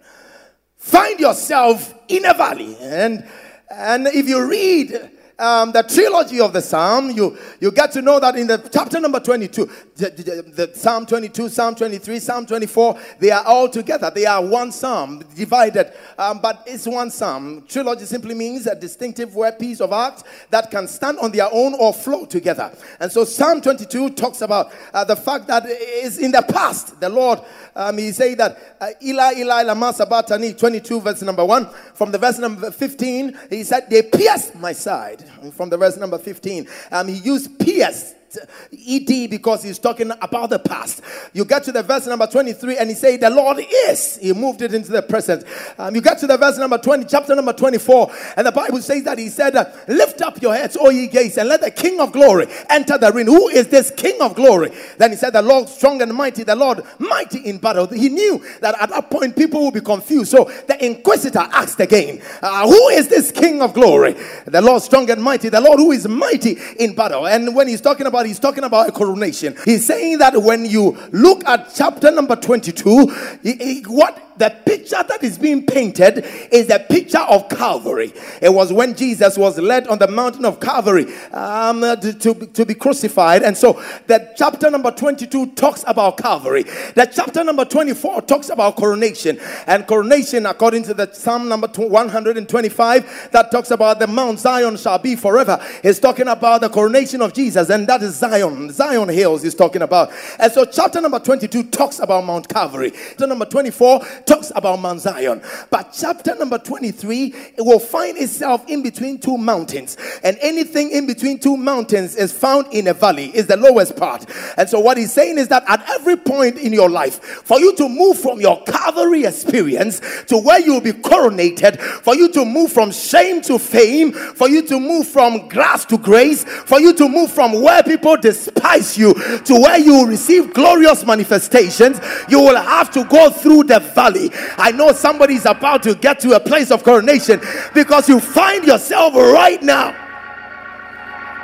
Find 0.78 1.20
yourself 1.20 1.94
in 2.08 2.26
a 2.26 2.34
valley. 2.34 2.78
And 2.80 3.28
and 3.70 4.08
if 4.08 4.30
you 4.30 4.48
read 4.48 5.12
um, 5.38 5.74
the 5.74 5.84
trilogy 5.84 6.40
of 6.40 6.54
the 6.54 6.62
psalm, 6.62 7.12
you, 7.12 7.38
you 7.60 7.72
get 7.72 7.92
to 7.92 8.02
know 8.02 8.20
that 8.22 8.38
in 8.38 8.48
the 8.48 8.58
chapter 8.72 9.02
number 9.02 9.20
22, 9.20 9.70
the, 9.96 10.10
the, 10.10 10.66
the, 10.68 10.76
Psalm 10.76 11.06
22, 11.06 11.50
Psalm 11.50 11.76
23, 11.76 12.20
Psalm 12.20 12.46
24, 12.46 12.98
they 13.20 13.32
are 13.32 13.44
all 13.44 13.68
together. 13.68 14.10
They 14.14 14.26
are 14.26 14.42
one 14.42 14.72
psalm 14.72 15.24
divided, 15.36 15.92
um, 16.18 16.40
but 16.40 16.64
it's 16.66 16.88
one 16.88 17.12
psalm. 17.12 17.66
Trilogy 17.68 18.06
simply 18.06 18.34
means 18.34 18.66
a 18.66 18.76
distinctive 18.76 19.36
word 19.36 19.60
piece 19.60 19.82
of 19.82 19.92
art 19.92 20.24
that 20.52 20.72
can 20.72 20.88
stand 20.88 21.20
on 21.20 21.32
their 21.32 21.50
own 21.52 21.74
or 21.74 21.94
flow 21.94 22.26
together. 22.26 22.72
And 23.02 23.12
so 23.12 23.26
Psalm 23.26 23.60
22 23.60 24.12
talks 24.12 24.42
about 24.42 24.72
uh, 24.94 25.04
the 25.04 25.18
fact 25.18 25.48
that 25.48 25.66
is 25.66 26.18
in 26.18 26.32
the 26.32 26.44
past, 26.44 27.00
the 27.02 27.10
Lord, 27.10 27.40
um, 27.76 27.98
he 27.98 28.14
say 28.14 28.36
that 28.36 28.78
uh, 28.80 28.88
Eli, 29.04 29.34
Eli, 29.40 29.64
lama 29.64 29.92
sabachthani, 29.92 30.54
22 30.54 31.02
verse 31.02 31.22
number 31.24 31.44
1. 31.44 31.68
From 31.94 32.12
the 32.12 32.18
verse 32.18 32.40
number 32.40 32.72
15, 32.72 33.38
he 33.50 33.64
said, 33.64 33.90
they 33.90 34.02
pierced 34.02 34.56
my 34.56 34.72
side 34.72 35.25
from 35.54 35.70
the 35.70 35.78
verse 35.78 35.98
number 35.98 36.18
15. 36.18 36.68
Um, 36.92 37.08
he 37.08 37.16
used 37.16 37.60
pierce 37.60 38.14
ed 38.38 39.30
because 39.30 39.64
he's 39.64 39.80
talking 39.80 40.12
about 40.22 40.50
the 40.50 40.60
past. 40.60 41.02
You 41.34 41.46
get 41.46 41.64
to 41.66 41.72
the 41.72 41.84
verse 41.84 42.08
number 42.08 42.28
23 42.28 42.78
and 42.78 42.90
he 42.90 42.96
said 42.96 43.22
the 43.22 43.30
lord 43.30 43.58
is. 43.60 44.18
He 44.18 44.34
moved 44.34 44.62
it 44.62 44.74
into 44.74 44.92
the 44.92 45.02
present. 45.02 45.44
Um, 45.78 45.96
you 45.96 46.02
get 46.02 46.20
to 46.20 46.28
the 46.28 46.38
verse 46.38 46.58
number 46.58 46.78
20 46.78 47.06
chapter 47.06 47.36
number 47.36 47.54
24 47.54 48.12
and 48.38 48.48
the 48.48 48.52
bible 48.52 48.82
says 48.82 49.04
that 49.04 49.18
he 49.18 49.30
said 49.30 49.56
uh, 49.56 49.66
lift 49.88 50.22
up 50.22 50.42
your 50.42 50.56
heads 50.56 50.78
o 50.80 50.90
ye 50.90 51.08
gates 51.08 51.38
and 51.38 51.50
let 51.50 51.62
the 51.62 51.72
king 51.72 52.00
of 52.00 52.12
glory 52.12 52.48
enter 52.70 52.98
the 52.98 53.12
ring. 53.12 53.28
Who 53.28 53.48
is 53.50 53.68
this 53.68 53.92
king 53.92 54.22
of 54.22 54.36
glory? 54.36 54.72
Then 54.98 55.12
he 55.12 55.18
said 55.18 55.32
the 55.32 55.42
lord 55.42 55.70
strong 55.70 56.02
and 56.02 56.14
mighty 56.14 56.44
the 56.44 56.56
lord 56.56 56.82
mighty 57.00 57.40
in 57.40 57.58
battle. 57.58 57.88
He 57.88 58.10
knew 58.10 58.44
that 58.62 58.80
at 58.82 58.90
that 58.90 59.10
point 59.10 59.36
people 59.36 59.62
will 59.62 59.72
be 59.72 59.82
confused. 59.82 60.32
So 60.32 60.46
the 60.68 60.84
inquisitor 60.86 61.40
asked 61.40 61.80
again 61.80 62.22
uh, 62.42 62.68
who 62.68 62.90
is 62.90 63.08
this 63.08 63.32
king 63.32 63.62
of 63.62 63.74
glory? 63.74 64.16
The 64.46 64.62
lord 64.62 64.82
strong 64.82 65.10
and 65.10 65.22
mighty 65.22 65.50
the 65.50 65.62
lord 65.62 65.80
who 65.80 65.92
is 65.92 66.08
mighty 66.08 66.58
in 66.80 66.96
battle. 66.96 67.28
And 67.28 67.56
when 67.56 67.68
he's 67.68 67.82
talking 67.82 68.08
about 68.08 68.25
he's 68.26 68.40
talking 68.40 68.64
about 68.64 68.90
a 68.90 68.92
coronation. 68.92 69.56
He's 69.66 69.86
saying 69.86 70.20
that 70.20 70.42
when 70.42 70.66
you 70.66 70.98
look 71.12 71.46
at 71.46 71.74
chapter 71.76 72.12
number 72.12 72.36
22, 72.36 73.08
he, 73.44 73.54
he, 73.54 73.82
what 73.88 74.26
the 74.38 74.50
picture 74.66 75.02
that 75.02 75.24
is 75.24 75.38
being 75.38 75.66
painted 75.66 76.26
is 76.52 76.68
the 76.68 76.80
picture 76.90 77.20
of 77.20 77.48
Calvary. 77.50 78.14
It 78.42 78.54
was 78.54 78.74
when 78.74 78.96
Jesus 78.96 79.38
was 79.38 79.58
led 79.58 79.88
on 79.88 79.98
the 79.98 80.08
mountain 80.08 80.46
of 80.46 80.60
Calvary 80.60 81.06
um, 81.32 81.82
to, 81.82 82.14
to, 82.14 82.34
to, 82.34 82.66
be 82.66 82.74
crucified. 82.74 83.44
And 83.44 83.56
so 83.56 83.74
the 84.08 84.34
chapter 84.36 84.70
number 84.70 84.92
22 84.92 85.54
talks 85.54 85.84
about 85.88 86.18
Calvary. 86.18 86.64
The 86.64 87.10
chapter 87.14 87.44
number 87.44 87.66
24 87.66 88.24
talks 88.24 88.50
about 88.50 88.76
coronation. 88.76 89.40
And 89.68 89.88
coronation, 89.88 90.46
according 90.46 90.84
to 90.84 90.94
the 90.94 91.12
Psalm 91.14 91.48
number 91.48 91.68
125, 91.68 93.30
that 93.32 93.52
talks 93.52 93.72
about 93.72 94.00
the 94.00 94.08
Mount 94.08 94.40
Zion 94.40 94.78
shall 94.78 95.00
be 95.00 95.16
forever, 95.16 95.64
is 95.84 96.00
talking 96.00 96.28
about 96.28 96.62
the 96.62 96.70
coronation 96.70 97.22
of 97.22 97.34
Jesus. 97.34 97.70
And 97.70 97.88
that 97.88 98.04
is 98.04 98.15
Zion. 98.16 98.72
Zion 98.72 99.10
Hills 99.10 99.44
is 99.44 99.56
talking 99.56 99.82
about. 99.82 100.12
And 100.40 100.52
so 100.52 100.66
chapter 100.66 101.02
number 101.02 101.20
22 101.20 101.64
talks 101.66 102.00
about 102.00 102.24
Mount 102.26 102.48
Calvary. 102.48 102.92
Chapter 102.92 103.28
number 103.28 103.46
24 103.46 104.00
talks 104.26 104.52
about 104.56 104.80
Mount 104.80 105.02
Zion. 105.02 105.42
But 105.70 105.96
chapter 105.98 106.36
number 106.36 106.58
23 106.58 107.34
it 107.58 107.62
will 107.62 107.80
find 107.80 108.18
itself 108.18 108.68
in 108.68 108.82
between 108.82 109.20
two 109.20 109.38
mountains. 109.38 109.98
And 110.24 110.38
anything 110.42 110.92
in 110.92 111.08
between 111.08 111.40
two 111.40 111.58
mountains 111.58 112.16
is 112.16 112.32
found 112.32 112.68
in 112.74 112.88
a 112.88 112.94
valley, 112.94 113.36
is 113.36 113.48
the 113.48 113.58
lowest 113.58 113.96
part. 113.96 114.26
And 114.58 114.70
so 114.70 114.80
what 114.80 114.98
he's 114.98 115.14
saying 115.14 115.38
is 115.38 115.48
that 115.50 115.64
at 115.68 115.88
every 115.90 116.16
point 116.16 116.58
in 116.58 116.74
your 116.74 116.90
life, 116.90 117.20
for 117.22 117.60
you 117.60 117.76
to 117.76 117.90
move 117.90 118.20
from 118.20 118.40
your 118.40 118.64
Calvary 118.64 119.26
experience 119.26 120.02
to 120.28 120.38
where 120.38 120.60
you 120.60 120.74
will 120.74 120.82
be 120.82 120.92
coronated, 120.92 121.80
for 121.80 122.16
you 122.16 122.32
to 122.32 122.46
move 122.46 122.72
from 122.72 122.92
shame 122.92 123.42
to 123.44 123.60
fame, 123.60 124.12
for 124.12 124.50
you 124.50 124.62
to 124.68 124.80
move 124.80 125.08
from 125.08 125.48
grass 125.48 125.86
to 125.86 125.98
grace, 125.98 126.44
for 126.44 126.80
you 126.80 126.94
to 126.94 127.08
move 127.08 127.32
from 127.32 127.62
where 127.62 127.84
people 127.84 127.95
people 127.96 128.18
despise 128.18 128.98
you 128.98 129.14
to 129.14 129.54
where 129.54 129.80
you 129.80 130.06
receive 130.06 130.54
glorious 130.54 131.06
manifestations, 131.06 132.00
you 132.28 132.40
will 132.40 132.56
have 132.56 132.92
to 132.92 133.06
go 133.06 133.30
through 133.30 133.64
the 133.64 133.80
valley. 133.80 134.30
I 134.58 134.72
know 134.72 134.92
somebody 134.92 135.36
is 135.36 135.46
about 135.46 135.84
to 135.84 135.96
get 135.96 136.20
to 136.22 136.34
a 136.34 136.40
place 136.40 136.72
of 136.72 136.84
coronation 136.84 137.40
because 137.74 138.10
you 138.10 138.20
find 138.20 138.66
yourself 138.66 139.16
right 139.16 139.62
now 139.64 139.96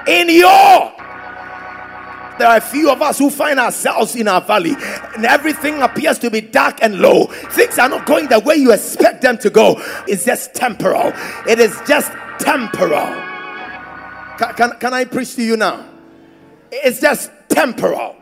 in 0.08 0.30
your 0.30 0.94
there 2.40 2.50
are 2.50 2.58
a 2.58 2.62
few 2.62 2.90
of 2.90 3.04
us 3.04 3.20
who 3.20 3.30
find 3.30 3.60
ourselves 3.60 4.16
in 4.16 4.28
our 4.28 4.42
valley 4.42 4.76
and 5.16 5.26
everything 5.26 5.80
appears 5.84 6.18
to 6.20 6.32
be 6.32 6.42
dark 6.42 6.80
and 6.82 6.98
low. 6.98 7.26
Things 7.26 7.78
are 7.78 7.88
not 7.88 8.08
going 8.08 8.30
the 8.30 8.40
way 8.40 8.56
you 8.56 8.72
expect 8.72 9.22
them 9.22 9.38
to 9.40 9.52
go. 9.52 9.76
It's 10.08 10.26
just 10.26 10.56
temporal. 10.56 11.14
It 11.48 11.60
is 11.60 11.80
just 11.88 12.12
temporal. 12.40 13.06
Can, 14.40 14.54
can, 14.56 14.72
can 14.80 14.94
I 14.94 15.06
preach 15.06 15.36
to 15.36 15.44
you 15.44 15.56
now? 15.56 15.91
It's 16.72 17.02
just 17.02 17.32
temporal. 17.50 18.16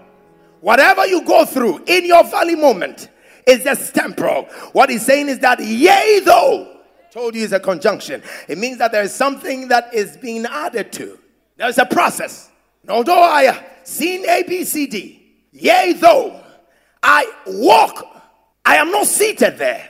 Whatever 0.61 1.05
you 1.05 1.23
go 1.23 1.45
through 1.45 1.83
in 1.85 2.05
your 2.05 2.23
valley 2.25 2.55
moment 2.55 3.09
is 3.47 3.63
just 3.63 3.93
temporal. 3.93 4.43
What 4.73 4.89
he's 4.89 5.05
saying 5.05 5.29
is 5.29 5.39
that, 5.39 5.59
yea, 5.59 6.21
though, 6.23 6.79
told 7.11 7.35
you 7.35 7.43
is 7.43 7.53
a 7.53 7.59
conjunction. 7.59 8.21
It 8.47 8.57
means 8.57 8.77
that 8.79 8.91
there 8.91 9.03
is 9.03 9.13
something 9.13 9.69
that 9.69 9.93
is 9.93 10.17
being 10.17 10.45
added 10.45 10.91
to. 10.93 11.17
There's 11.57 11.77
a 11.77 11.85
process. 11.85 12.49
although 12.87 13.21
I 13.21 13.43
have 13.43 13.65
seen 13.83 14.27
A, 14.27 14.43
B, 14.43 14.63
C, 14.63 14.87
D, 14.87 15.21
yea, 15.51 15.93
though 15.93 16.41
I 17.01 17.31
walk, 17.47 18.05
I 18.65 18.75
am 18.75 18.91
not 18.91 19.07
seated 19.07 19.57
there. 19.57 19.89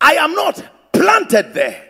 I 0.00 0.14
am 0.14 0.34
not 0.34 0.62
planted 0.92 1.54
there. 1.54 1.82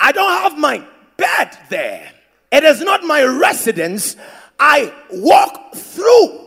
I 0.00 0.12
don't 0.12 0.42
have 0.42 0.58
my 0.58 0.84
bed 1.16 1.58
there. 1.70 2.10
It 2.52 2.64
is 2.64 2.80
not 2.80 3.04
my 3.04 3.22
residence. 3.24 4.16
I 4.58 4.92
walk 5.10 5.74
through. 5.74 6.44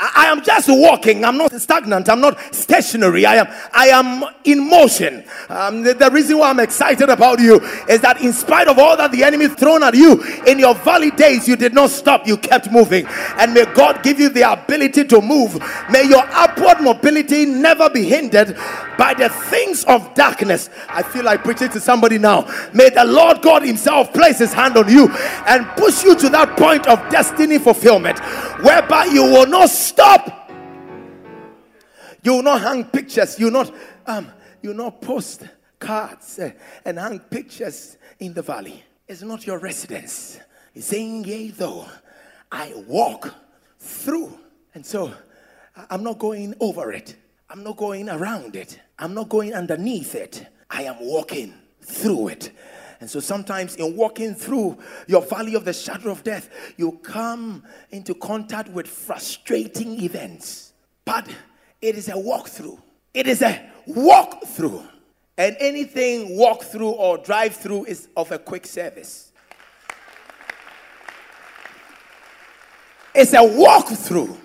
I, 0.00 0.26
am 0.26 0.42
just 0.42 0.68
walking. 0.70 1.24
I'm 1.24 1.36
not 1.36 1.52
stagnant. 1.60 2.08
I'm 2.08 2.20
not 2.20 2.54
stationary. 2.54 3.26
I 3.26 3.36
am 3.36 3.48
I 3.72 3.88
am 3.88 4.24
in 4.44 4.68
motion. 4.68 5.24
Um, 5.50 5.82
the, 5.82 5.92
the, 5.92 6.10
reason 6.10 6.38
why 6.38 6.48
I'm 6.48 6.60
excited 6.60 7.10
about 7.10 7.38
you 7.38 7.60
is 7.86 8.00
that 8.00 8.22
in 8.22 8.32
spite 8.32 8.66
of 8.66 8.78
all 8.78 8.96
that 8.96 9.12
the 9.12 9.22
enemy 9.22 9.48
thrown 9.48 9.82
at 9.82 9.94
you 9.94 10.22
in 10.46 10.58
your 10.58 10.74
valley 10.74 11.10
days, 11.10 11.46
you 11.46 11.54
did 11.54 11.74
not 11.74 11.90
stop. 11.90 12.26
You 12.26 12.38
kept 12.38 12.72
moving. 12.72 13.06
And 13.36 13.52
may 13.52 13.66
God 13.74 14.02
give 14.02 14.18
you 14.18 14.30
the 14.30 14.50
ability 14.50 15.04
to 15.04 15.20
move. 15.20 15.62
May 15.90 16.04
your 16.04 16.24
upward 16.60 16.82
mobility 16.84 17.46
never 17.46 17.88
be 17.90 18.04
hindered 18.04 18.56
by 18.98 19.14
the 19.14 19.28
things 19.28 19.84
of 19.84 20.12
darkness. 20.14 20.68
I 20.88 21.02
feel 21.02 21.24
like 21.24 21.42
preaching 21.44 21.68
to 21.70 21.80
somebody 21.80 22.18
now. 22.18 22.42
May 22.74 22.90
the 22.90 23.04
Lord 23.04 23.42
God 23.42 23.62
Himself 23.62 24.12
place 24.12 24.38
His 24.38 24.52
hand 24.52 24.76
on 24.76 24.88
you 24.88 25.08
and 25.46 25.66
push 25.76 26.04
you 26.04 26.14
to 26.16 26.28
that 26.30 26.56
point 26.56 26.86
of 26.86 26.98
destiny 27.10 27.58
fulfillment 27.58 28.18
whereby 28.62 29.06
you 29.06 29.22
will 29.22 29.46
not 29.46 29.70
stop. 29.70 30.50
You 32.22 32.34
will 32.34 32.42
not 32.42 32.60
hang 32.60 32.84
pictures. 32.84 33.38
You 33.38 33.46
will 33.46 33.52
not 33.52 33.74
um, 34.06 34.30
you 34.62 34.70
will 34.70 34.76
not 34.76 35.00
post 35.00 35.44
cards 35.78 36.38
uh, 36.38 36.50
and 36.84 36.98
hang 36.98 37.18
pictures 37.18 37.96
in 38.18 38.34
the 38.34 38.42
valley. 38.42 38.84
It's 39.08 39.22
not 39.22 39.46
your 39.46 39.58
residence. 39.58 40.38
He's 40.74 40.84
saying, 40.86 41.24
Yea, 41.24 41.48
though 41.48 41.86
I 42.52 42.74
walk 42.86 43.34
through. 43.78 44.38
And 44.74 44.84
so 44.84 45.12
I'm 45.88 46.02
not 46.02 46.18
going 46.18 46.54
over 46.60 46.92
it. 46.92 47.16
I'm 47.48 47.62
not 47.62 47.76
going 47.76 48.08
around 48.08 48.56
it. 48.56 48.78
I'm 48.98 49.14
not 49.14 49.28
going 49.28 49.54
underneath 49.54 50.14
it. 50.14 50.46
I 50.70 50.84
am 50.84 50.96
walking 51.00 51.54
through 51.80 52.28
it. 52.28 52.52
And 53.00 53.08
so 53.08 53.18
sometimes 53.18 53.76
in 53.76 53.96
walking 53.96 54.34
through 54.34 54.78
your 55.06 55.22
valley 55.22 55.54
of 55.54 55.64
the 55.64 55.72
shadow 55.72 56.10
of 56.10 56.22
death, 56.22 56.50
you 56.76 56.92
come 57.02 57.64
into 57.90 58.14
contact 58.14 58.68
with 58.68 58.86
frustrating 58.86 60.02
events. 60.02 60.74
But 61.04 61.28
it 61.80 61.96
is 61.96 62.08
a 62.08 62.12
walkthrough. 62.12 62.78
It 63.14 63.26
is 63.26 63.42
a 63.42 63.70
walk 63.86 64.44
through. 64.44 64.82
And 65.38 65.56
anything 65.58 66.36
walk 66.36 66.62
through 66.62 66.90
or 66.90 67.16
drive 67.16 67.56
through 67.56 67.86
is 67.86 68.08
of 68.16 68.30
a 68.30 68.38
quick 68.38 68.66
service. 68.66 69.32
It's 73.14 73.32
a 73.32 73.42
walk 73.42 73.88
through. 73.88 74.36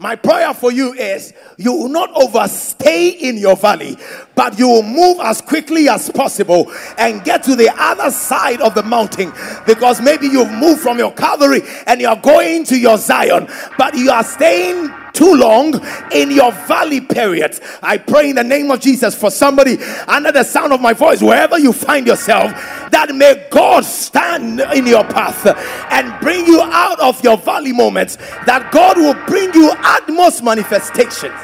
My 0.00 0.16
prayer 0.16 0.54
for 0.54 0.72
you 0.72 0.94
is 0.94 1.34
you 1.58 1.74
will 1.74 1.90
not 1.90 2.10
overstay 2.14 3.08
in 3.10 3.36
your 3.36 3.54
valley, 3.54 3.98
but 4.34 4.58
you 4.58 4.66
will 4.66 4.82
move 4.82 5.18
as 5.20 5.42
quickly 5.42 5.90
as 5.90 6.08
possible 6.10 6.72
and 6.96 7.22
get 7.22 7.42
to 7.42 7.54
the 7.54 7.70
other 7.76 8.10
side 8.10 8.62
of 8.62 8.74
the 8.74 8.82
mountain 8.82 9.30
because 9.66 10.00
maybe 10.00 10.26
you've 10.26 10.50
moved 10.52 10.80
from 10.80 10.96
your 10.96 11.12
Calvary 11.12 11.60
and 11.86 12.00
you're 12.00 12.16
going 12.16 12.64
to 12.64 12.78
your 12.78 12.96
Zion, 12.96 13.46
but 13.76 13.94
you 13.94 14.10
are 14.10 14.24
staying 14.24 14.90
too 15.12 15.34
long 15.34 15.74
in 16.12 16.30
your 16.30 16.52
valley 16.52 17.00
periods. 17.00 17.60
I 17.82 17.98
pray 17.98 18.30
in 18.30 18.36
the 18.36 18.44
name 18.44 18.70
of 18.70 18.80
Jesus 18.80 19.14
for 19.14 19.30
somebody 19.30 19.78
under 20.06 20.32
the 20.32 20.44
sound 20.44 20.72
of 20.72 20.80
my 20.80 20.92
voice, 20.92 21.22
wherever 21.22 21.58
you 21.58 21.72
find 21.72 22.06
yourself, 22.06 22.52
that 22.90 23.14
may 23.14 23.46
God 23.50 23.84
stand 23.84 24.60
in 24.74 24.86
your 24.86 25.04
path 25.04 25.46
and 25.90 26.20
bring 26.20 26.46
you 26.46 26.60
out 26.62 27.00
of 27.00 27.22
your 27.22 27.36
valley 27.36 27.72
moments, 27.72 28.16
that 28.46 28.70
God 28.72 28.96
will 28.96 29.14
bring 29.26 29.52
you 29.54 29.72
utmost 29.78 30.42
manifestations. 30.42 31.34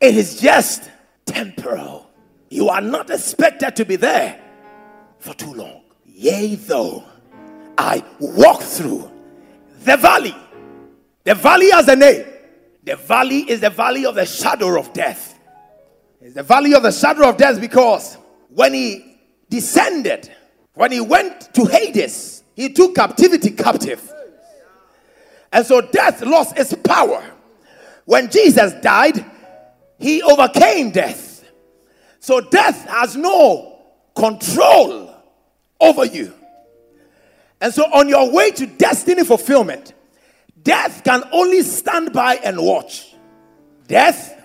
It 0.00 0.16
is 0.16 0.40
just 0.40 0.90
temporal. 1.26 2.10
You 2.48 2.68
are 2.68 2.80
not 2.80 3.10
expected 3.10 3.76
to 3.76 3.84
be 3.84 3.96
there 3.96 4.40
for 5.18 5.34
too 5.34 5.52
long. 5.52 5.82
Yea, 6.06 6.54
though 6.54 7.04
I 7.78 8.04
walk 8.18 8.62
through 8.62 9.10
the 9.84 9.96
valley 9.96 10.34
the 11.24 11.34
valley 11.34 11.70
has 11.70 11.88
a 11.88 11.96
name. 11.96 12.26
The 12.82 12.96
valley 12.96 13.40
is 13.50 13.60
the 13.60 13.70
valley 13.70 14.06
of 14.06 14.14
the 14.14 14.24
shadow 14.24 14.78
of 14.78 14.92
death. 14.92 15.38
It's 16.20 16.34
the 16.34 16.42
valley 16.42 16.74
of 16.74 16.82
the 16.82 16.92
shadow 16.92 17.28
of 17.28 17.36
death 17.36 17.60
because 17.60 18.16
when 18.48 18.74
he 18.74 19.18
descended, 19.48 20.30
when 20.74 20.92
he 20.92 21.00
went 21.00 21.52
to 21.54 21.64
Hades, 21.66 22.42
he 22.54 22.72
took 22.72 22.94
captivity 22.94 23.50
captive. 23.50 24.12
And 25.52 25.66
so 25.66 25.80
death 25.80 26.22
lost 26.22 26.58
its 26.58 26.74
power. 26.74 27.22
When 28.04 28.30
Jesus 28.30 28.72
died, 28.74 29.24
he 29.98 30.22
overcame 30.22 30.90
death. 30.90 31.44
So 32.20 32.40
death 32.40 32.88
has 32.88 33.16
no 33.16 33.80
control 34.14 35.14
over 35.80 36.04
you. 36.04 36.34
And 37.60 37.72
so 37.72 37.84
on 37.84 38.08
your 38.08 38.32
way 38.32 38.50
to 38.52 38.66
destiny 38.66 39.24
fulfillment, 39.24 39.94
Death 40.62 41.02
can 41.04 41.22
only 41.32 41.62
stand 41.62 42.12
by 42.12 42.36
and 42.36 42.58
watch. 42.60 43.14
Death 43.88 44.36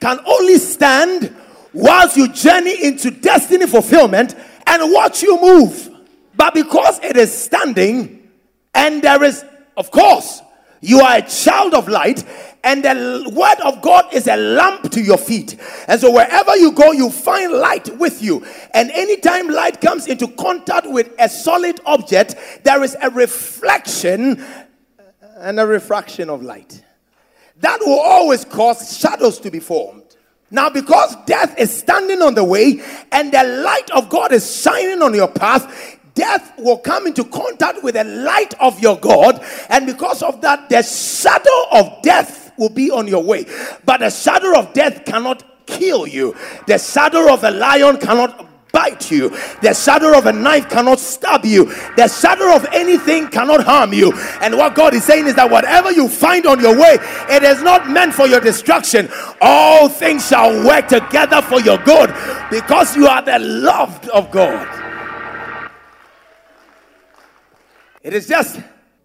can 0.00 0.18
only 0.26 0.56
stand 0.56 1.34
whilst 1.72 2.16
you 2.16 2.28
journey 2.28 2.84
into 2.84 3.10
destiny 3.10 3.66
fulfillment 3.66 4.34
and 4.66 4.92
watch 4.92 5.22
you 5.22 5.40
move. 5.40 5.90
But 6.36 6.54
because 6.54 6.98
it 7.00 7.16
is 7.16 7.32
standing, 7.36 8.28
and 8.74 9.02
there 9.02 9.22
is, 9.22 9.44
of 9.76 9.90
course, 9.90 10.40
you 10.80 11.00
are 11.00 11.18
a 11.18 11.22
child 11.22 11.74
of 11.74 11.88
light, 11.88 12.24
and 12.64 12.84
the 12.84 13.30
word 13.34 13.60
of 13.64 13.82
God 13.82 14.12
is 14.12 14.26
a 14.26 14.36
lamp 14.36 14.90
to 14.92 15.00
your 15.00 15.18
feet. 15.18 15.56
And 15.88 16.00
so 16.00 16.10
wherever 16.10 16.56
you 16.56 16.72
go, 16.72 16.92
you 16.92 17.10
find 17.10 17.52
light 17.52 17.94
with 17.98 18.22
you. 18.22 18.44
And 18.74 18.90
anytime 18.90 19.48
light 19.48 19.80
comes 19.80 20.06
into 20.06 20.28
contact 20.28 20.86
with 20.88 21.10
a 21.18 21.28
solid 21.28 21.80
object, 21.86 22.36
there 22.64 22.82
is 22.82 22.96
a 23.02 23.10
reflection 23.10 24.44
and 25.40 25.58
a 25.58 25.66
refraction 25.66 26.30
of 26.30 26.42
light. 26.42 26.84
That 27.60 27.80
will 27.80 27.98
always 27.98 28.44
cause 28.44 28.98
shadows 28.98 29.38
to 29.40 29.50
be 29.50 29.60
formed. 29.60 30.04
Now, 30.50 30.68
because 30.68 31.14
death 31.26 31.58
is 31.58 31.76
standing 31.76 32.22
on 32.22 32.34
the 32.34 32.44
way 32.44 32.80
and 33.12 33.32
the 33.32 33.44
light 33.44 33.90
of 33.90 34.08
God 34.08 34.32
is 34.32 34.62
shining 34.62 35.02
on 35.02 35.14
your 35.14 35.28
path, 35.28 35.98
death 36.14 36.52
will 36.58 36.78
come 36.78 37.06
into 37.06 37.24
contact 37.24 37.82
with 37.82 37.94
the 37.94 38.04
light 38.04 38.54
of 38.60 38.80
your 38.80 38.98
God. 38.98 39.44
And 39.68 39.86
because 39.86 40.22
of 40.22 40.40
that, 40.40 40.68
the 40.68 40.82
shadow 40.82 41.66
of 41.72 42.02
death 42.02 42.52
will 42.58 42.68
be 42.68 42.90
on 42.90 43.06
your 43.06 43.22
way. 43.22 43.46
But 43.84 44.00
the 44.00 44.10
shadow 44.10 44.58
of 44.58 44.72
death 44.72 45.04
cannot 45.04 45.44
kill 45.66 46.06
you, 46.06 46.34
the 46.66 46.78
shadow 46.78 47.32
of 47.32 47.44
a 47.44 47.50
lion 47.50 47.96
cannot 47.98 48.49
bite 48.72 49.10
you. 49.10 49.30
The 49.62 49.74
shadow 49.74 50.16
of 50.16 50.26
a 50.26 50.32
knife 50.32 50.68
cannot 50.68 50.98
stab 50.98 51.44
you. 51.44 51.66
The 51.96 52.08
shadow 52.08 52.54
of 52.54 52.66
anything 52.72 53.28
cannot 53.28 53.64
harm 53.64 53.92
you. 53.92 54.12
And 54.40 54.56
what 54.56 54.74
God 54.74 54.94
is 54.94 55.04
saying 55.04 55.26
is 55.26 55.34
that 55.34 55.50
whatever 55.50 55.92
you 55.92 56.08
find 56.08 56.46
on 56.46 56.60
your 56.60 56.78
way, 56.78 56.98
it 57.28 57.42
is 57.42 57.62
not 57.62 57.88
meant 57.88 58.14
for 58.14 58.26
your 58.26 58.40
destruction. 58.40 59.08
All 59.40 59.88
things 59.88 60.26
shall 60.28 60.64
work 60.66 60.88
together 60.88 61.42
for 61.42 61.60
your 61.60 61.78
good 61.78 62.14
because 62.50 62.96
you 62.96 63.06
are 63.06 63.22
the 63.22 63.38
loved 63.38 64.08
of 64.08 64.30
God. 64.30 64.68
It 68.02 68.14
is 68.14 68.26
just 68.26 68.60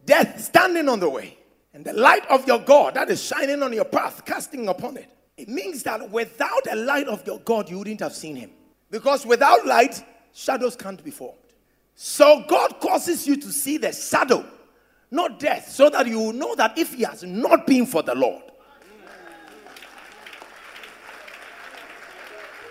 death 0.05 0.41
standing 0.41 0.87
on 0.87 0.99
the 0.99 1.09
way. 1.09 1.37
And 1.73 1.83
the 1.83 1.93
light 1.93 2.25
of 2.27 2.47
your 2.47 2.59
God 2.59 2.93
that 2.93 3.09
is 3.09 3.21
shining 3.21 3.61
on 3.61 3.73
your 3.73 3.83
path, 3.83 4.23
casting 4.23 4.69
upon 4.69 4.95
it. 4.95 5.11
It 5.35 5.49
means 5.49 5.83
that 5.83 6.09
without 6.09 6.63
the 6.63 6.75
light 6.75 7.07
of 7.07 7.27
your 7.27 7.39
God, 7.39 7.69
you 7.69 7.79
wouldn't 7.79 7.99
have 7.99 8.13
seen 8.15 8.37
him. 8.37 8.51
Because 8.91 9.25
without 9.25 9.65
light, 9.65 10.03
shadows 10.33 10.75
can't 10.75 11.03
be 11.03 11.11
formed. 11.11 11.39
So 11.95 12.43
God 12.47 12.79
causes 12.79 13.27
you 13.27 13.37
to 13.37 13.51
see 13.51 13.77
the 13.77 13.91
shadow, 13.91 14.45
not 15.11 15.39
death, 15.39 15.69
so 15.69 15.89
that 15.89 16.07
you 16.07 16.33
know 16.33 16.55
that 16.55 16.77
if 16.77 16.93
He 16.93 17.03
has 17.03 17.23
not 17.23 17.65
been 17.65 17.85
for 17.85 18.03
the 18.03 18.15
Lord. 18.15 18.43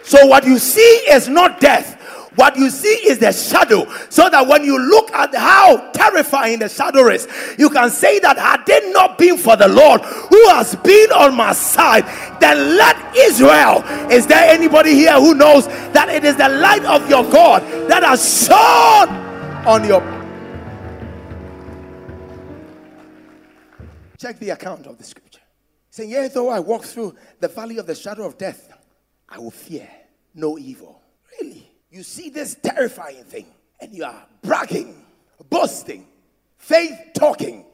So 0.02 0.26
what 0.26 0.44
you 0.44 0.58
see 0.58 0.80
is 0.80 1.28
not 1.28 1.60
death. 1.60 1.98
What 2.36 2.56
you 2.56 2.70
see 2.70 2.88
is 3.06 3.18
the 3.18 3.32
shadow. 3.32 3.90
So 4.08 4.28
that 4.28 4.46
when 4.46 4.64
you 4.64 4.78
look 4.78 5.12
at 5.12 5.34
how 5.34 5.90
terrifying 5.92 6.58
the 6.58 6.68
shadow 6.68 7.08
is, 7.08 7.28
you 7.58 7.70
can 7.70 7.90
say 7.90 8.18
that 8.20 8.38
had 8.38 8.68
it 8.68 8.92
not 8.92 9.18
been 9.18 9.38
for 9.38 9.56
the 9.56 9.68
Lord 9.68 10.00
who 10.02 10.48
has 10.48 10.74
been 10.76 11.12
on 11.12 11.34
my 11.34 11.52
side, 11.52 12.04
then 12.40 12.76
let 12.76 12.96
Israel. 13.16 13.82
Is 14.10 14.26
there 14.26 14.50
anybody 14.50 14.94
here 14.94 15.14
who 15.14 15.34
knows 15.34 15.66
that 15.66 16.08
it 16.08 16.24
is 16.24 16.36
the 16.36 16.48
light 16.48 16.84
of 16.84 17.08
your 17.08 17.24
God 17.30 17.62
that 17.88 18.02
has 18.02 18.46
shone 18.46 19.08
on 19.66 19.84
your 19.86 20.02
Check 24.18 24.38
the 24.38 24.50
account 24.50 24.86
of 24.86 24.96
the 24.96 25.04
scripture. 25.04 25.42
Saying, 25.90 26.10
Yea, 26.10 26.28
though 26.28 26.48
I 26.48 26.58
walk 26.58 26.84
through 26.84 27.14
the 27.40 27.48
valley 27.48 27.76
of 27.76 27.86
the 27.86 27.94
shadow 27.94 28.24
of 28.24 28.38
death, 28.38 28.72
I 29.28 29.38
will 29.38 29.50
fear 29.50 29.86
no 30.34 30.56
evil. 30.58 31.02
Really? 31.38 31.63
You 31.94 32.02
see 32.02 32.28
this 32.28 32.56
terrifying 32.60 33.22
thing, 33.22 33.46
and 33.78 33.94
you 33.94 34.02
are 34.02 34.26
bragging, 34.42 35.00
boasting, 35.48 36.04
faith 36.58 36.92
talking 37.14 37.64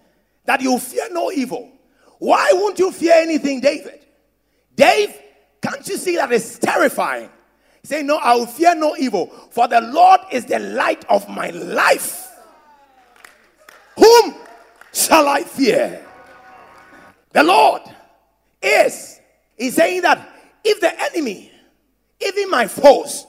that 0.45 0.61
you 0.61 0.79
fear 0.79 1.09
no 1.11 1.33
evil. 1.33 1.73
Why 2.19 2.51
won't 2.53 2.79
you 2.79 2.93
fear 2.93 3.15
anything, 3.15 3.61
David? 3.61 4.05
Dave, 4.77 5.19
can't 5.63 5.89
you 5.89 5.97
see 5.97 6.17
that 6.17 6.31
it's 6.33 6.59
terrifying? 6.59 7.31
Say, 7.83 8.03
No, 8.03 8.19
I 8.19 8.35
will 8.35 8.45
fear 8.45 8.75
no 8.75 8.95
evil, 8.95 9.29
for 9.53 9.67
the 9.69 9.81
Lord 9.81 10.21
is 10.31 10.45
the 10.45 10.59
light 10.59 11.03
of 11.09 11.27
my 11.31 11.49
life. 11.49 12.29
Whom 13.97 14.35
shall 14.93 15.29
I 15.29 15.45
fear? 15.45 16.07
The 17.33 17.43
Lord 17.43 17.81
is. 18.61 19.19
He's 19.57 19.77
saying 19.77 20.03
that 20.03 20.29
if 20.63 20.79
the 20.79 20.93
enemy, 21.05 21.51
even 22.21 22.51
my 22.51 22.67
foes, 22.67 23.25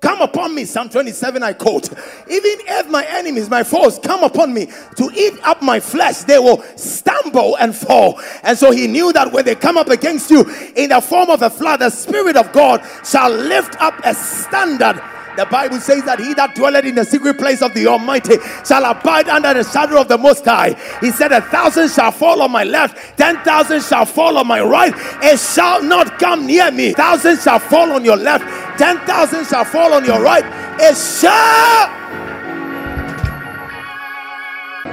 come 0.00 0.20
upon 0.20 0.54
me. 0.54 0.64
Psalm 0.64 0.88
27, 0.88 1.42
I 1.42 1.52
quote. 1.52 1.90
Even 1.90 2.52
if 2.68 2.88
my 2.88 3.04
enemies, 3.06 3.48
my 3.50 3.62
foes, 3.62 3.98
come 3.98 4.22
upon 4.22 4.54
me 4.54 4.66
to 4.96 5.10
eat 5.14 5.34
up 5.42 5.62
my 5.62 5.80
flesh, 5.80 6.18
they 6.18 6.38
will 6.38 6.62
stumble 6.76 7.56
and 7.56 7.74
fall. 7.74 8.20
And 8.42 8.56
so 8.58 8.70
he 8.70 8.86
knew 8.86 9.12
that 9.12 9.32
when 9.32 9.44
they 9.44 9.54
come 9.54 9.76
up 9.76 9.88
against 9.88 10.30
you 10.30 10.42
in 10.76 10.90
the 10.90 11.00
form 11.00 11.30
of 11.30 11.42
a 11.42 11.50
flood, 11.50 11.80
the 11.80 11.90
Spirit 11.90 12.36
of 12.36 12.52
God 12.52 12.82
shall 13.04 13.30
lift 13.30 13.80
up 13.80 14.00
a 14.04 14.14
standard 14.14 15.02
the 15.36 15.46
Bible 15.46 15.80
says 15.80 16.04
that 16.04 16.18
he 16.18 16.34
that 16.34 16.54
dwelleth 16.54 16.84
in 16.84 16.94
the 16.94 17.04
secret 17.04 17.38
place 17.38 17.62
of 17.62 17.74
the 17.74 17.86
Almighty 17.86 18.36
shall 18.66 18.84
abide 18.84 19.28
under 19.28 19.54
the 19.54 19.64
shadow 19.64 20.00
of 20.00 20.08
the 20.08 20.18
Most 20.18 20.44
High. 20.44 20.74
He 21.00 21.10
said, 21.10 21.32
A 21.32 21.40
thousand 21.42 21.90
shall 21.90 22.12
fall 22.12 22.42
on 22.42 22.50
my 22.50 22.64
left, 22.64 23.16
ten 23.18 23.36
thousand 23.44 23.82
shall 23.82 24.06
fall 24.06 24.38
on 24.38 24.46
my 24.46 24.60
right. 24.60 24.94
It 25.22 25.38
shall 25.38 25.82
not 25.82 26.18
come 26.18 26.46
near 26.46 26.70
me. 26.70 26.92
Thousand 26.92 27.38
shall 27.40 27.58
fall 27.58 27.92
on 27.92 28.04
your 28.04 28.16
left, 28.16 28.44
ten 28.78 28.98
thousand 29.06 29.46
shall 29.46 29.64
fall 29.64 29.92
on 29.92 30.04
your 30.04 30.20
right. 30.22 30.44
It 30.80 30.96
shall 30.96 31.90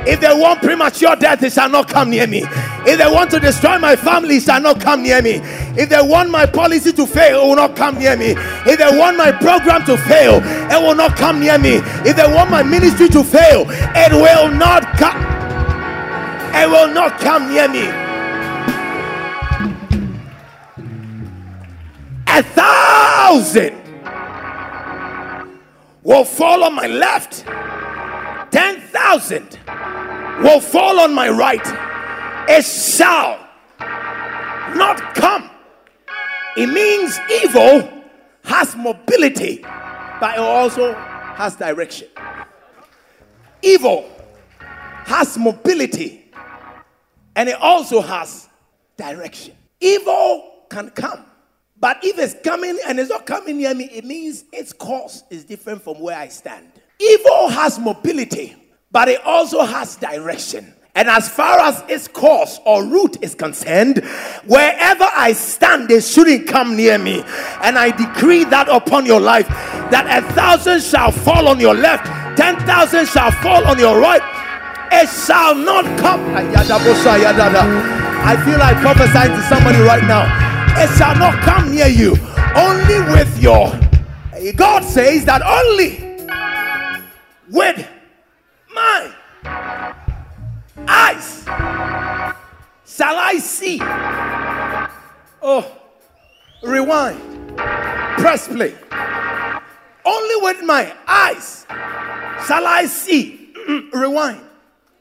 if 0.07 0.19
they 0.19 0.33
want 0.33 0.61
premature 0.61 1.15
death, 1.15 1.39
they 1.39 1.49
shall 1.49 1.69
not 1.69 1.87
come 1.87 2.09
near 2.09 2.27
me. 2.27 2.43
If 2.85 2.97
they 2.97 3.09
want 3.09 3.31
to 3.31 3.39
destroy 3.39 3.79
my 3.79 3.95
family, 3.95 4.39
shall 4.41 4.59
not 4.59 4.81
come 4.81 5.03
near 5.03 5.21
me. 5.21 5.39
If 5.77 5.89
they 5.89 6.01
want 6.01 6.29
my 6.29 6.45
policy 6.45 6.91
to 6.93 7.07
fail, 7.07 7.41
it 7.41 7.47
will 7.47 7.55
not 7.55 7.75
come 7.75 7.97
near 7.97 8.17
me. 8.17 8.35
If 8.65 8.77
they 8.77 8.97
want 8.97 9.17
my 9.17 9.31
program 9.31 9.85
to 9.85 9.97
fail, 9.97 10.41
it 10.43 10.81
will 10.85 10.95
not 10.95 11.15
come 11.15 11.39
near 11.39 11.57
me. 11.57 11.75
If 12.05 12.17
they 12.17 12.33
want 12.33 12.51
my 12.51 12.63
ministry 12.63 13.07
to 13.09 13.23
fail, 13.23 13.65
it 13.69 14.11
will 14.11 14.51
not 14.51 14.83
come. 14.97 15.21
It 16.55 16.69
will 16.69 16.93
not 16.93 17.19
come 17.19 17.49
near 17.51 17.67
me. 17.69 17.87
A 22.27 22.43
thousand 22.43 23.79
will 26.03 26.25
fall 26.25 26.63
on 26.63 26.75
my 26.75 26.87
left, 26.87 27.45
ten 28.51 28.81
thousand 28.81 29.59
will 30.41 30.59
fall 30.59 30.99
on 30.99 31.13
my 31.13 31.29
right. 31.29 31.61
It 32.49 32.63
shall 32.65 33.39
not 34.75 35.15
come. 35.15 35.49
It 36.57 36.67
means 36.67 37.19
evil 37.43 37.89
has 38.43 38.75
mobility, 38.75 39.61
but 40.19 40.35
it 40.35 40.39
also 40.39 40.93
has 40.93 41.55
direction. 41.55 42.07
Evil 43.61 44.09
has 45.05 45.37
mobility 45.37 46.31
and 47.35 47.49
it 47.49 47.59
also 47.59 48.01
has 48.01 48.49
direction. 48.97 49.55
Evil 49.79 50.65
can 50.69 50.89
come, 50.91 51.25
but 51.79 51.99
if 52.03 52.19
it's 52.19 52.35
coming 52.43 52.77
and 52.87 52.99
it's 52.99 53.09
not 53.09 53.25
coming 53.25 53.57
near 53.57 53.73
me, 53.73 53.85
it 53.85 54.05
means 54.05 54.45
its 54.51 54.73
course 54.73 55.23
is 55.29 55.43
different 55.43 55.81
from 55.81 55.99
where 55.99 56.17
I 56.17 56.27
stand. 56.27 56.71
Evil 56.99 57.49
has 57.49 57.79
mobility, 57.79 58.55
but 58.93 59.09
it 59.09 59.19
also 59.25 59.63
has 59.63 59.97
direction. 59.97 60.73
And 60.95 61.09
as 61.09 61.27
far 61.27 61.59
as 61.59 61.83
its 61.89 62.07
course 62.07 62.59
or 62.65 62.85
route 62.85 63.17
is 63.23 63.33
concerned, 63.33 64.05
wherever 64.45 65.05
I 65.11 65.33
stand, 65.33 65.89
they 65.89 65.99
shouldn't 65.99 66.47
come 66.47 66.77
near 66.77 66.99
me. 66.99 67.23
And 67.63 67.79
I 67.79 67.89
decree 67.89 68.43
that 68.45 68.69
upon 68.69 69.07
your 69.07 69.19
life 69.19 69.47
that 69.47 70.05
a 70.07 70.21
thousand 70.33 70.83
shall 70.83 71.11
fall 71.11 71.47
on 71.47 71.59
your 71.59 71.73
left, 71.73 72.05
ten 72.37 72.55
thousand 72.59 73.07
shall 73.07 73.31
fall 73.31 73.65
on 73.65 73.79
your 73.79 73.99
right. 73.99 74.21
It 74.91 75.09
shall 75.09 75.55
not 75.55 75.85
come. 75.97 76.21
I 76.35 76.43
feel 78.45 78.59
like 78.59 78.77
prophesying 78.77 79.35
to 79.35 79.41
somebody 79.49 79.79
right 79.79 80.03
now. 80.03 80.29
It 80.77 80.95
shall 80.95 81.15
not 81.17 81.41
come 81.41 81.73
near 81.73 81.87
you. 81.87 82.15
Only 82.55 82.99
with 83.11 83.41
your 83.41 83.73
God 84.55 84.83
says 84.83 85.25
that 85.25 85.41
only 85.41 86.19
with 87.49 87.87
my 88.83 89.13
eyes 90.87 91.43
shall 92.85 93.17
I 93.17 93.35
see. 93.39 93.79
Oh, 95.41 95.65
rewind, 96.63 97.21
press 98.17 98.47
play. 98.47 98.75
Only 100.05 100.35
with 100.47 100.63
my 100.63 100.93
eyes 101.07 101.65
shall 102.47 102.65
I 102.67 102.85
see. 102.85 103.53
rewind, 103.93 104.41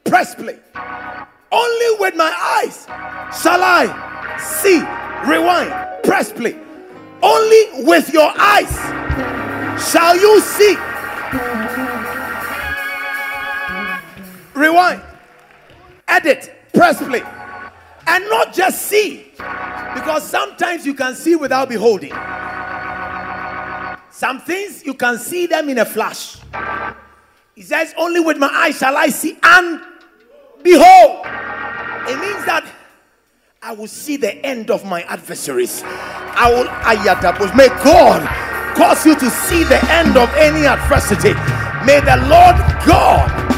press 0.05 0.35
play. 0.35 0.59
Only 1.51 1.89
with 1.99 2.15
my 2.15 2.31
eyes 2.59 2.85
shall 3.41 3.63
I 3.63 3.85
see. 4.39 4.79
Rewind, 5.29 5.71
press 6.03 6.31
play. 6.31 6.55
Only 7.21 7.83
with 7.89 8.11
your 8.13 8.31
eyes 8.37 8.73
shall 9.91 10.15
you 10.17 10.39
see. 10.41 10.75
Rewind 14.55 15.01
edit, 16.07 16.53
press 16.73 17.01
play, 17.01 17.21
and 18.07 18.23
not 18.29 18.53
just 18.53 18.83
see. 18.83 19.31
Because 19.93 20.23
sometimes 20.27 20.85
you 20.85 20.93
can 20.93 21.15
see 21.15 21.35
without 21.35 21.69
beholding. 21.69 22.13
Some 24.11 24.39
things 24.41 24.85
you 24.85 24.93
can 24.93 25.17
see 25.17 25.47
them 25.47 25.69
in 25.69 25.79
a 25.79 25.85
flash. 25.85 26.37
He 27.55 27.61
says, 27.61 27.93
Only 27.97 28.19
with 28.19 28.37
my 28.37 28.47
eyes 28.47 28.77
shall 28.77 28.95
I 28.97 29.07
see 29.07 29.37
and 29.41 29.81
behold. 30.63 31.25
It 32.05 32.19
means 32.19 32.45
that 32.45 32.69
I 33.61 33.73
will 33.73 33.87
see 33.87 34.17
the 34.17 34.33
end 34.45 34.69
of 34.69 34.85
my 34.85 35.03
adversaries. 35.03 35.81
I 35.85 36.51
will 36.51 36.65
ayatapos. 36.65 37.55
May 37.55 37.69
God 37.83 38.27
cause 38.75 39.05
you 39.05 39.15
to 39.15 39.29
see 39.29 39.63
the 39.63 39.79
end 39.91 40.17
of 40.17 40.29
any 40.35 40.65
adversity. 40.65 41.33
May 41.85 41.99
the 42.01 42.17
Lord 42.27 42.57
God 42.85 43.52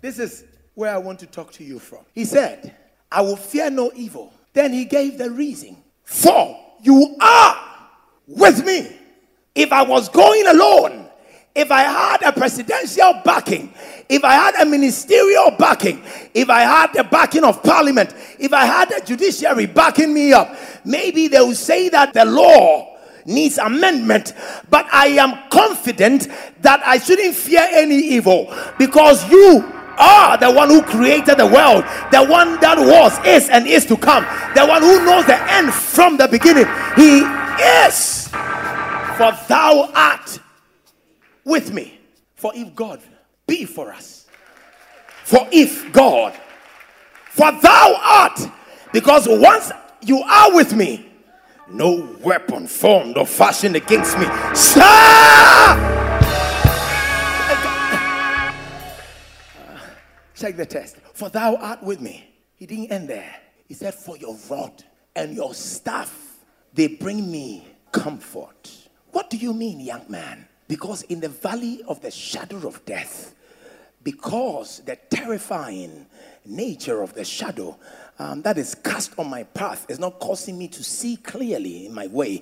this 0.00 0.18
is 0.18 0.44
where 0.74 0.94
I 0.94 0.98
want 0.98 1.18
to 1.20 1.26
talk 1.26 1.52
to 1.52 1.64
you 1.64 1.78
from. 1.78 2.00
He 2.14 2.24
said, 2.24 2.74
I 3.10 3.22
will 3.22 3.36
fear 3.36 3.70
no 3.70 3.90
evil. 3.94 4.32
Then 4.52 4.72
he 4.72 4.84
gave 4.84 5.18
the 5.18 5.30
reason. 5.30 5.76
For 6.04 6.58
you 6.82 7.16
are 7.20 7.56
with 8.26 8.64
me. 8.64 8.96
If 9.54 9.72
I 9.72 9.82
was 9.82 10.08
going 10.08 10.46
alone, 10.46 11.06
if 11.54 11.70
I 11.70 11.80
had 11.80 12.22
a 12.22 12.32
presidential 12.32 13.20
backing, 13.24 13.72
if 14.10 14.22
I 14.22 14.34
had 14.34 14.54
a 14.56 14.66
ministerial 14.66 15.52
backing, 15.52 16.02
if 16.34 16.50
I 16.50 16.60
had 16.60 16.92
the 16.92 17.04
backing 17.04 17.44
of 17.44 17.62
parliament, 17.62 18.14
if 18.38 18.52
I 18.52 18.66
had 18.66 18.90
the 18.90 19.02
judiciary 19.04 19.64
backing 19.64 20.12
me 20.12 20.34
up, 20.34 20.54
maybe 20.84 21.28
they 21.28 21.40
would 21.40 21.56
say 21.56 21.88
that 21.88 22.12
the 22.12 22.26
law 22.26 22.98
needs 23.24 23.56
amendment, 23.58 24.34
but 24.68 24.86
I 24.92 25.08
am 25.08 25.48
confident 25.50 26.28
that 26.60 26.86
I 26.86 26.98
shouldn't 26.98 27.34
fear 27.34 27.66
any 27.72 27.96
evil 27.96 28.54
because 28.78 29.28
you 29.30 29.75
are 29.98 30.36
the 30.38 30.50
one 30.50 30.68
who 30.68 30.82
created 30.82 31.38
the 31.38 31.46
world, 31.46 31.84
the 32.10 32.24
one 32.24 32.60
that 32.60 32.78
was, 32.78 33.18
is, 33.26 33.48
and 33.48 33.66
is 33.66 33.84
to 33.86 33.96
come, 33.96 34.24
the 34.54 34.66
one 34.66 34.82
who 34.82 35.04
knows 35.04 35.26
the 35.26 35.52
end 35.52 35.72
from 35.72 36.16
the 36.16 36.28
beginning. 36.28 36.66
He 36.96 37.20
is. 37.86 38.28
For 39.16 39.32
thou 39.48 39.90
art 39.94 40.38
with 41.44 41.72
me. 41.72 41.98
For 42.34 42.52
if 42.54 42.74
God 42.74 43.00
be 43.46 43.64
for 43.64 43.90
us, 43.92 44.26
for 45.24 45.48
if 45.50 45.90
God, 45.92 46.34
for 47.30 47.50
thou 47.50 47.94
art, 48.02 48.40
because 48.92 49.26
once 49.28 49.72
you 50.02 50.18
are 50.18 50.54
with 50.54 50.74
me, 50.74 51.10
no 51.68 52.16
weapon 52.20 52.66
formed 52.66 53.16
or 53.16 53.26
fashioned 53.26 53.74
against 53.74 54.18
me 54.18 54.26
shall. 54.54 56.05
Check 60.36 60.56
the 60.56 60.66
test. 60.66 60.96
For 61.14 61.30
thou 61.30 61.56
art 61.56 61.82
with 61.82 62.00
me. 62.00 62.28
He 62.56 62.66
didn't 62.66 62.92
end 62.92 63.08
there. 63.08 63.34
He 63.66 63.74
said, 63.74 63.94
For 63.94 64.16
your 64.16 64.36
rod 64.48 64.84
and 65.14 65.34
your 65.34 65.54
staff, 65.54 66.36
they 66.74 66.88
bring 66.88 67.30
me 67.30 67.66
comfort. 67.90 68.70
What 69.12 69.30
do 69.30 69.38
you 69.38 69.54
mean, 69.54 69.80
young 69.80 70.04
man? 70.08 70.46
Because 70.68 71.02
in 71.02 71.20
the 71.20 71.28
valley 71.30 71.82
of 71.88 72.02
the 72.02 72.10
shadow 72.10 72.66
of 72.68 72.84
death, 72.84 73.34
because 74.02 74.80
the 74.80 74.96
terrifying 75.10 76.06
nature 76.44 77.02
of 77.02 77.14
the 77.14 77.24
shadow 77.24 77.78
um, 78.18 78.42
that 78.42 78.56
is 78.58 78.74
cast 78.74 79.18
on 79.18 79.28
my 79.28 79.42
path 79.42 79.86
is 79.90 79.98
not 79.98 80.18
causing 80.20 80.56
me 80.58 80.68
to 80.68 80.82
see 80.82 81.16
clearly 81.16 81.86
in 81.86 81.94
my 81.94 82.06
way. 82.06 82.40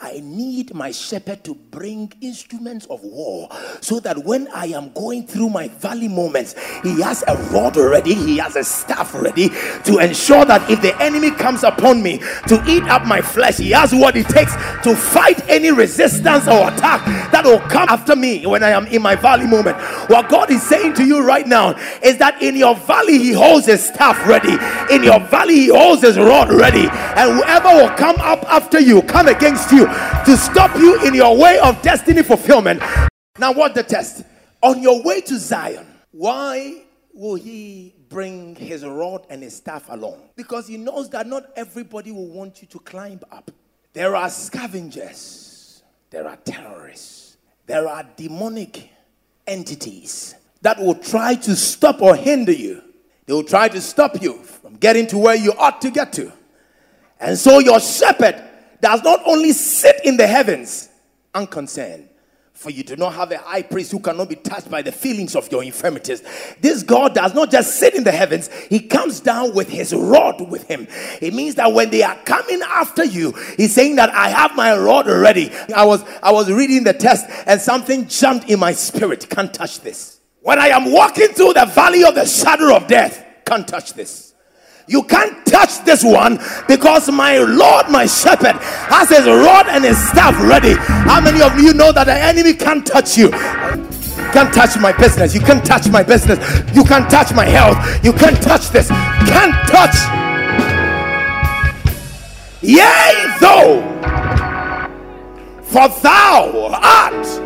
I 0.00 0.20
need 0.22 0.74
my 0.74 0.92
shepherd 0.92 1.42
to 1.44 1.54
bring 1.54 2.12
instruments 2.20 2.86
of 2.86 3.02
war 3.02 3.48
so 3.80 4.00
that 4.00 4.18
when 4.18 4.48
I 4.54 4.66
am 4.66 4.92
going 4.92 5.26
through 5.26 5.50
my 5.50 5.68
valley 5.68 6.08
moments, 6.08 6.54
he 6.82 7.00
has 7.02 7.24
a 7.26 7.36
rod 7.52 7.76
ready, 7.76 8.14
he 8.14 8.38
has 8.38 8.56
a 8.56 8.64
staff 8.64 9.14
ready 9.14 9.48
to 9.84 9.98
ensure 9.98 10.44
that 10.44 10.68
if 10.70 10.80
the 10.82 10.96
enemy 11.02 11.30
comes 11.32 11.64
upon 11.64 12.02
me 12.02 12.18
to 12.48 12.62
eat 12.68 12.84
up 12.84 13.04
my 13.04 13.20
flesh, 13.20 13.56
he 13.58 13.70
has 13.70 13.92
what 13.92 14.16
it 14.16 14.28
takes 14.28 14.54
to 14.82 14.94
fight 14.94 15.40
any 15.48 15.72
resistance 15.72 16.46
or 16.46 16.68
attack 16.68 17.04
that 17.32 17.44
will 17.44 17.60
come 17.60 17.88
after 17.88 18.14
me 18.16 18.46
when 18.46 18.62
I 18.62 18.70
am 18.70 18.86
in 18.86 19.02
my 19.02 19.16
valley 19.16 19.46
moment. 19.46 19.76
What 20.08 20.28
God 20.28 20.50
is 20.50 20.62
saying 20.62 20.94
to 20.94 21.04
you 21.04 21.26
right 21.26 21.46
now 21.46 21.70
is 22.02 22.18
that 22.18 22.40
in 22.42 22.56
your 22.56 22.74
valley, 22.76 23.18
he 23.18 23.32
holds 23.32 23.66
his 23.66 23.84
staff 23.84 24.16
ready. 24.28 24.56
In 24.94 25.02
your 25.02 25.15
your 25.16 25.28
valley, 25.28 25.54
he 25.54 25.68
holds 25.68 26.02
his 26.02 26.18
rod 26.18 26.50
ready. 26.50 26.88
And 26.90 27.36
whoever 27.36 27.68
will 27.68 27.90
come 27.96 28.16
up 28.18 28.44
after 28.50 28.80
you, 28.80 29.02
come 29.02 29.28
against 29.28 29.72
you 29.72 29.86
to 29.86 30.36
stop 30.36 30.76
you 30.76 31.02
in 31.06 31.14
your 31.14 31.36
way 31.36 31.58
of 31.58 31.80
destiny 31.82 32.22
fulfillment. 32.22 32.82
Now, 33.38 33.52
what 33.52 33.74
the 33.74 33.82
test? 33.82 34.24
On 34.62 34.82
your 34.82 35.02
way 35.02 35.20
to 35.22 35.38
Zion, 35.38 35.86
why 36.12 36.82
will 37.12 37.34
he 37.34 37.94
bring 38.08 38.56
his 38.56 38.84
rod 38.84 39.26
and 39.30 39.42
his 39.42 39.56
staff 39.56 39.86
along? 39.88 40.20
Because 40.34 40.66
he 40.66 40.76
knows 40.76 41.10
that 41.10 41.26
not 41.26 41.46
everybody 41.56 42.12
will 42.12 42.28
want 42.28 42.62
you 42.62 42.68
to 42.68 42.78
climb 42.80 43.20
up. 43.30 43.50
There 43.92 44.16
are 44.16 44.28
scavengers, 44.28 45.82
there 46.10 46.26
are 46.28 46.36
terrorists, 46.36 47.36
there 47.66 47.88
are 47.88 48.06
demonic 48.16 48.90
entities 49.46 50.34
that 50.62 50.78
will 50.78 50.94
try 50.94 51.34
to 51.34 51.56
stop 51.56 52.02
or 52.02 52.16
hinder 52.16 52.52
you. 52.52 52.82
They 53.26 53.32
will 53.32 53.44
try 53.44 53.68
to 53.68 53.80
stop 53.80 54.22
you 54.22 54.34
from 54.38 54.76
getting 54.76 55.06
to 55.08 55.18
where 55.18 55.34
you 55.34 55.52
ought 55.58 55.80
to 55.82 55.90
get 55.90 56.12
to. 56.14 56.32
And 57.20 57.36
so 57.36 57.58
your 57.58 57.80
shepherd 57.80 58.42
does 58.80 59.02
not 59.02 59.20
only 59.26 59.52
sit 59.52 60.00
in 60.04 60.16
the 60.16 60.26
heavens 60.26 60.88
unconcerned, 61.34 62.08
for 62.52 62.70
you 62.70 62.82
do 62.82 62.96
not 62.96 63.12
have 63.12 63.30
a 63.32 63.38
high 63.38 63.62
priest 63.62 63.92
who 63.92 64.00
cannot 64.00 64.30
be 64.30 64.34
touched 64.34 64.70
by 64.70 64.80
the 64.80 64.90
feelings 64.90 65.36
of 65.36 65.50
your 65.52 65.62
infirmities. 65.62 66.22
This 66.60 66.82
God 66.82 67.14
does 67.14 67.34
not 67.34 67.50
just 67.50 67.78
sit 67.78 67.94
in 67.94 68.02
the 68.02 68.12
heavens, 68.12 68.48
He 68.70 68.80
comes 68.80 69.20
down 69.20 69.54
with 69.54 69.68
His 69.68 69.92
rod 69.92 70.40
with 70.50 70.66
Him. 70.66 70.86
It 71.20 71.34
means 71.34 71.56
that 71.56 71.72
when 71.72 71.90
they 71.90 72.02
are 72.02 72.16
coming 72.24 72.62
after 72.62 73.04
you, 73.04 73.32
He's 73.58 73.74
saying 73.74 73.96
that 73.96 74.08
I 74.10 74.30
have 74.30 74.56
my 74.56 74.76
rod 74.76 75.06
ready. 75.06 75.52
I 75.74 75.84
was 75.84 76.02
I 76.22 76.32
was 76.32 76.50
reading 76.50 76.84
the 76.84 76.94
text 76.94 77.26
and 77.46 77.60
something 77.60 78.08
jumped 78.08 78.48
in 78.48 78.58
my 78.58 78.72
spirit. 78.72 79.28
Can't 79.28 79.52
touch 79.52 79.80
this. 79.80 80.15
When 80.46 80.60
I 80.60 80.68
am 80.68 80.92
walking 80.92 81.26
through 81.30 81.54
the 81.54 81.66
valley 81.66 82.04
of 82.04 82.14
the 82.14 82.24
shadow 82.24 82.76
of 82.76 82.86
death, 82.86 83.20
can't 83.44 83.66
touch 83.66 83.94
this. 83.94 84.32
You 84.86 85.02
can't 85.02 85.44
touch 85.44 85.84
this 85.84 86.04
one 86.04 86.38
because 86.68 87.10
my 87.10 87.38
Lord, 87.38 87.90
my 87.90 88.06
shepherd, 88.06 88.54
has 88.62 89.08
his 89.08 89.26
rod 89.26 89.66
and 89.66 89.82
his 89.82 89.98
staff 90.08 90.40
ready. 90.48 90.74
How 90.74 91.20
many 91.20 91.42
of 91.42 91.60
you 91.60 91.74
know 91.74 91.90
that 91.90 92.04
the 92.04 92.14
enemy 92.14 92.54
can't 92.54 92.86
touch 92.86 93.18
you? 93.18 93.30
can't 94.30 94.54
touch 94.54 94.78
my 94.78 94.92
business. 94.96 95.34
You 95.34 95.40
can't 95.40 95.64
touch 95.64 95.88
my 95.88 96.04
business. 96.04 96.38
You 96.76 96.84
can't 96.84 97.10
touch 97.10 97.34
my 97.34 97.46
health. 97.46 98.04
You 98.04 98.12
can't 98.12 98.40
touch 98.40 98.70
this. 98.70 98.86
Can't 98.86 99.52
touch. 99.66 99.96
Yea, 102.62 103.36
though, 103.40 103.82
for 105.64 105.88
thou 106.02 106.70
art 106.80 107.45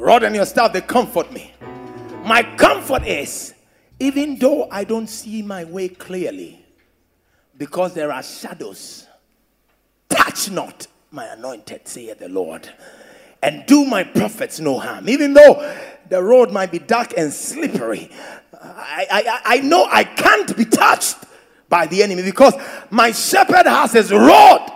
rod 0.00 0.24
and 0.24 0.34
your 0.34 0.46
staff, 0.46 0.72
they 0.72 0.80
comfort 0.80 1.30
me. 1.32 1.52
My 2.24 2.42
comfort 2.56 3.06
is 3.06 3.54
even 4.00 4.38
though 4.38 4.66
I 4.70 4.84
don't 4.84 5.06
see 5.06 5.42
my 5.42 5.64
way 5.64 5.88
clearly, 5.88 6.64
because 7.56 7.92
there 7.92 8.10
are 8.10 8.22
shadows, 8.22 9.06
touch 10.08 10.50
not 10.50 10.86
my 11.10 11.26
anointed, 11.26 11.86
saith 11.86 12.18
the 12.18 12.30
Lord, 12.30 12.68
and 13.42 13.64
do 13.66 13.84
my 13.84 14.02
prophets 14.02 14.58
no 14.58 14.78
harm. 14.78 15.08
Even 15.08 15.34
though 15.34 15.76
the 16.08 16.22
road 16.22 16.50
might 16.50 16.72
be 16.72 16.78
dark 16.78 17.12
and 17.16 17.30
slippery, 17.30 18.10
I, 18.54 19.06
I, 19.10 19.40
I 19.56 19.60
know 19.60 19.86
I 19.90 20.04
can't 20.04 20.56
be 20.56 20.64
touched 20.64 21.16
by 21.68 21.86
the 21.86 22.02
enemy 22.02 22.22
because 22.22 22.54
my 22.88 23.12
shepherd 23.12 23.66
has 23.66 23.92
his 23.92 24.10
rod 24.10 24.72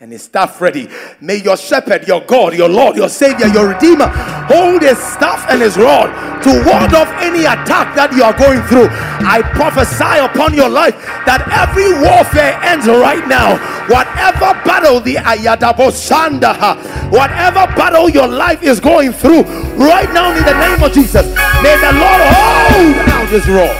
and 0.00 0.12
his 0.12 0.22
staff 0.22 0.60
ready. 0.60 0.88
May 1.20 1.42
your 1.42 1.56
shepherd, 1.56 2.06
your 2.06 2.20
God, 2.20 2.54
your 2.54 2.68
Lord, 2.68 2.96
your 2.96 3.08
Savior, 3.08 3.48
your 3.48 3.68
Redeemer 3.68 4.06
hold 4.06 4.82
his 4.82 4.96
staff 4.96 5.44
and 5.50 5.60
his 5.60 5.76
rod 5.76 6.06
to 6.42 6.50
ward 6.64 6.94
off 6.94 7.10
any 7.18 7.40
attack 7.40 7.96
that 7.96 8.12
you 8.14 8.22
are 8.22 8.36
going 8.38 8.62
through. 8.70 8.86
I 9.26 9.42
prophesy 9.42 10.22
upon 10.22 10.54
your 10.54 10.68
life 10.68 10.94
that 11.26 11.42
every 11.50 11.90
warfare 11.98 12.54
ends 12.62 12.86
right 12.86 13.26
now. 13.26 13.58
Whatever 13.90 14.54
battle 14.62 15.00
the 15.00 15.16
Ayadabosanda, 15.16 17.10
whatever 17.10 17.66
battle 17.74 18.08
your 18.08 18.28
life 18.28 18.62
is 18.62 18.78
going 18.78 19.12
through 19.12 19.42
right 19.74 20.10
now 20.14 20.30
in 20.36 20.44
the 20.44 20.54
name 20.54 20.82
of 20.82 20.92
Jesus, 20.92 21.26
may 21.58 21.74
the 21.82 21.92
Lord 21.98 22.22
hold 22.30 22.96
out 23.10 23.28
his 23.28 23.48
rod. 23.48 23.74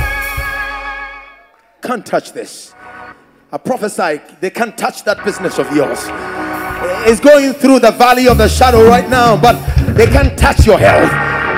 Can't 1.80 2.04
touch 2.04 2.32
this. 2.32 2.74
I 3.50 3.56
prophesy 3.56 4.20
they 4.40 4.50
can't 4.50 4.76
touch 4.76 5.04
that 5.04 5.24
business 5.24 5.58
of 5.58 5.74
yours. 5.74 6.00
It's 7.08 7.18
going 7.18 7.54
through 7.54 7.80
the 7.80 7.92
valley 7.92 8.28
of 8.28 8.36
the 8.36 8.46
shadow 8.46 8.86
right 8.86 9.08
now, 9.08 9.40
but 9.40 9.56
they 9.94 10.04
can't 10.04 10.38
touch 10.38 10.66
your 10.66 10.78
health. 10.78 11.08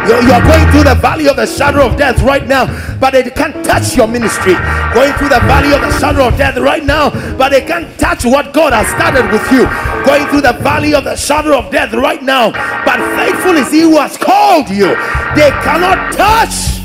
You're, 0.06 0.22
going 0.22 0.70
through 0.70 0.84
the 0.84 0.96
valley 1.02 1.28
of 1.28 1.34
the 1.34 1.46
shadow 1.46 1.84
of 1.84 1.98
death 1.98 2.22
right 2.22 2.46
now, 2.46 2.66
but 3.00 3.10
they 3.10 3.24
can't 3.24 3.64
touch 3.64 3.96
your 3.96 4.06
ministry. 4.06 4.54
Going 4.94 5.12
through 5.14 5.30
the 5.30 5.42
valley 5.50 5.74
of 5.74 5.80
the 5.80 5.98
shadow 5.98 6.28
of 6.28 6.38
death 6.38 6.56
right 6.58 6.84
now, 6.84 7.10
but 7.36 7.50
they 7.50 7.60
can't 7.60 7.98
touch 7.98 8.24
what 8.24 8.52
God 8.52 8.72
has 8.72 8.86
started 8.88 9.30
with 9.32 9.44
you. 9.50 9.66
Going 10.06 10.26
through 10.28 10.42
the 10.42 10.56
valley 10.62 10.94
of 10.94 11.02
the 11.02 11.16
shadow 11.16 11.58
of 11.58 11.72
death 11.72 11.92
right 11.92 12.22
now, 12.22 12.52
but 12.84 13.02
faithful 13.18 13.56
is 13.56 13.70
He 13.72 13.80
who 13.80 13.98
has 13.98 14.16
called 14.16 14.70
you. 14.70 14.94
They 15.34 15.50
cannot 15.66 16.12
touch 16.14 16.79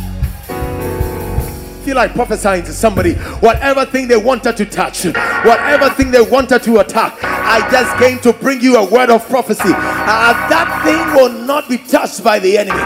feel 1.85 1.95
like 1.95 2.15
prophesying 2.15 2.63
to 2.63 2.73
somebody 2.73 3.13
whatever 3.45 3.85
thing 3.85 4.07
they 4.07 4.17
wanted 4.17 4.57
to 4.57 4.65
touch, 4.65 5.05
whatever 5.05 5.87
thing 5.91 6.09
they 6.09 6.21
wanted 6.21 6.63
to 6.63 6.79
attack. 6.79 7.15
I 7.23 7.69
just 7.69 7.95
came 7.99 8.19
to 8.21 8.33
bring 8.33 8.59
you 8.59 8.77
a 8.77 8.89
word 8.91 9.11
of 9.11 9.23
prophecy. 9.29 9.61
Uh, 9.65 10.33
that 10.49 10.81
thing 10.83 11.13
will 11.15 11.45
not 11.45 11.69
be 11.69 11.77
touched 11.77 12.23
by 12.23 12.39
the 12.39 12.57
enemy. 12.57 12.81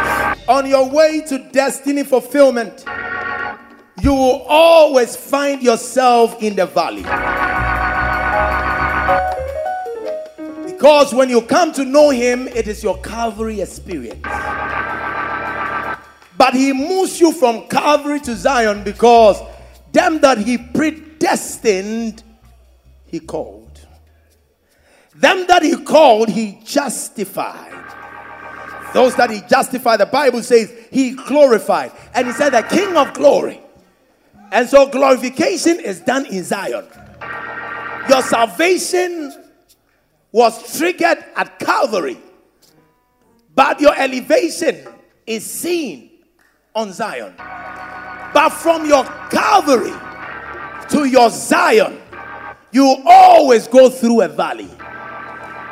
On 0.50 0.68
your 0.68 0.90
way 0.90 1.22
to 1.28 1.40
destiny 1.52 2.04
fulfillment, 2.04 2.84
you 4.02 4.14
will 4.14 4.42
always 4.50 5.16
find 5.16 5.62
yourself 5.62 6.44
in 6.44 6.58
the 6.58 6.66
valley. 6.66 7.04
Because 10.66 11.14
when 11.14 11.30
you 11.30 11.42
come 11.42 11.72
to 11.74 11.86
know 11.86 12.10
Him, 12.10 12.50
it 12.50 12.68
is 12.68 12.84
your 12.84 12.98
Calvary 13.00 13.62
experience. 13.62 14.26
But 16.40 16.54
he 16.54 16.72
moves 16.72 17.20
you 17.20 17.34
from 17.34 17.68
Calvary 17.68 18.22
to 18.22 18.34
Zion 18.34 18.86
because 18.86 19.42
them 19.92 20.22
that 20.22 20.38
he 20.38 20.58
predestined, 20.58 22.24
he 23.08 23.20
called. 23.20 23.86
Them 25.14 25.46
that 25.48 25.64
he 25.64 25.76
called, 25.84 26.30
he 26.30 26.62
justified. 26.64 27.74
Those 28.94 29.18
that 29.18 29.30
he 29.30 29.42
justified, 29.50 29.98
the 29.98 30.06
Bible 30.06 30.42
says 30.42 30.74
he 30.92 31.12
glorified. 31.12 31.92
And 32.14 32.28
he 32.28 32.32
said, 32.32 32.52
the 32.52 32.62
King 32.62 32.96
of 32.96 33.14
glory. 33.14 33.60
And 34.54 34.70
so 34.70 34.88
glorification 34.88 35.82
is 35.82 36.00
done 36.00 36.26
in 36.28 36.46
Zion. 36.46 36.88
Your 38.08 38.22
salvation 38.22 39.34
was 40.32 40.78
triggered 40.78 41.18
at 41.36 41.60
Calvary, 41.60 42.18
but 43.54 43.82
your 43.82 43.94
elevation 43.94 44.88
is 45.28 45.46
seen 45.46 46.09
on 46.76 46.94
Zion. 46.94 47.34
But 48.34 48.50
from 48.50 48.86
your 48.86 49.04
Calvary 49.30 49.94
to 50.90 51.06
your 51.06 51.30
Zion, 51.30 52.00
you 52.72 52.98
always 53.06 53.68
go 53.68 53.90
through 53.90 54.22
a 54.22 54.28
valley. 54.28 54.70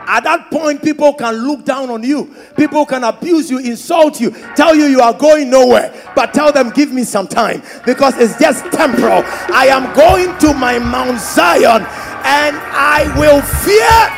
At 0.10 0.24
that 0.24 0.50
point, 0.50 0.82
people 0.82 1.14
can 1.14 1.36
look 1.36 1.66
down 1.66 1.90
on 1.90 2.02
you. 2.02 2.34
People 2.56 2.86
can 2.86 3.04
abuse 3.04 3.52
you, 3.52 3.60
insult 3.60 4.22
you, 4.22 4.32
tell 4.56 4.74
you 4.74 4.86
you 4.86 5.02
are 5.02 5.14
going 5.14 5.50
nowhere. 5.50 5.94
But 6.16 6.34
tell 6.34 6.54
them, 6.54 6.70
give 6.70 6.94
me 6.94 7.04
some 7.04 7.28
time 7.28 7.62
because 7.86 8.18
it's 8.18 8.40
just 8.40 8.64
temporal. 8.72 9.24
I 9.54 9.68
am 9.68 9.94
going 9.94 10.38
to 10.40 10.54
my 10.54 10.80
Mount 10.80 11.20
Zion 11.20 11.82
and 12.24 12.56
I 12.72 13.14
will 13.20 13.42
fear. 13.42 14.14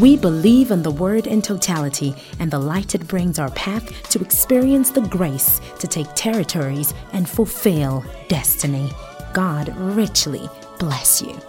We 0.00 0.16
believe 0.16 0.70
in 0.70 0.82
the 0.82 0.90
Word 0.90 1.26
in 1.26 1.40
totality 1.40 2.14
and 2.38 2.50
the 2.50 2.58
light 2.58 2.94
it 2.94 3.08
brings 3.08 3.38
our 3.38 3.50
path 3.52 4.10
to 4.10 4.20
experience 4.20 4.90
the 4.90 5.00
grace 5.00 5.62
to 5.78 5.86
take 5.86 6.08
territories 6.14 6.92
and 7.12 7.26
fulfill 7.28 8.04
destiny. 8.28 8.90
God 9.32 9.74
richly 9.76 10.48
bless 10.78 11.22
you. 11.22 11.40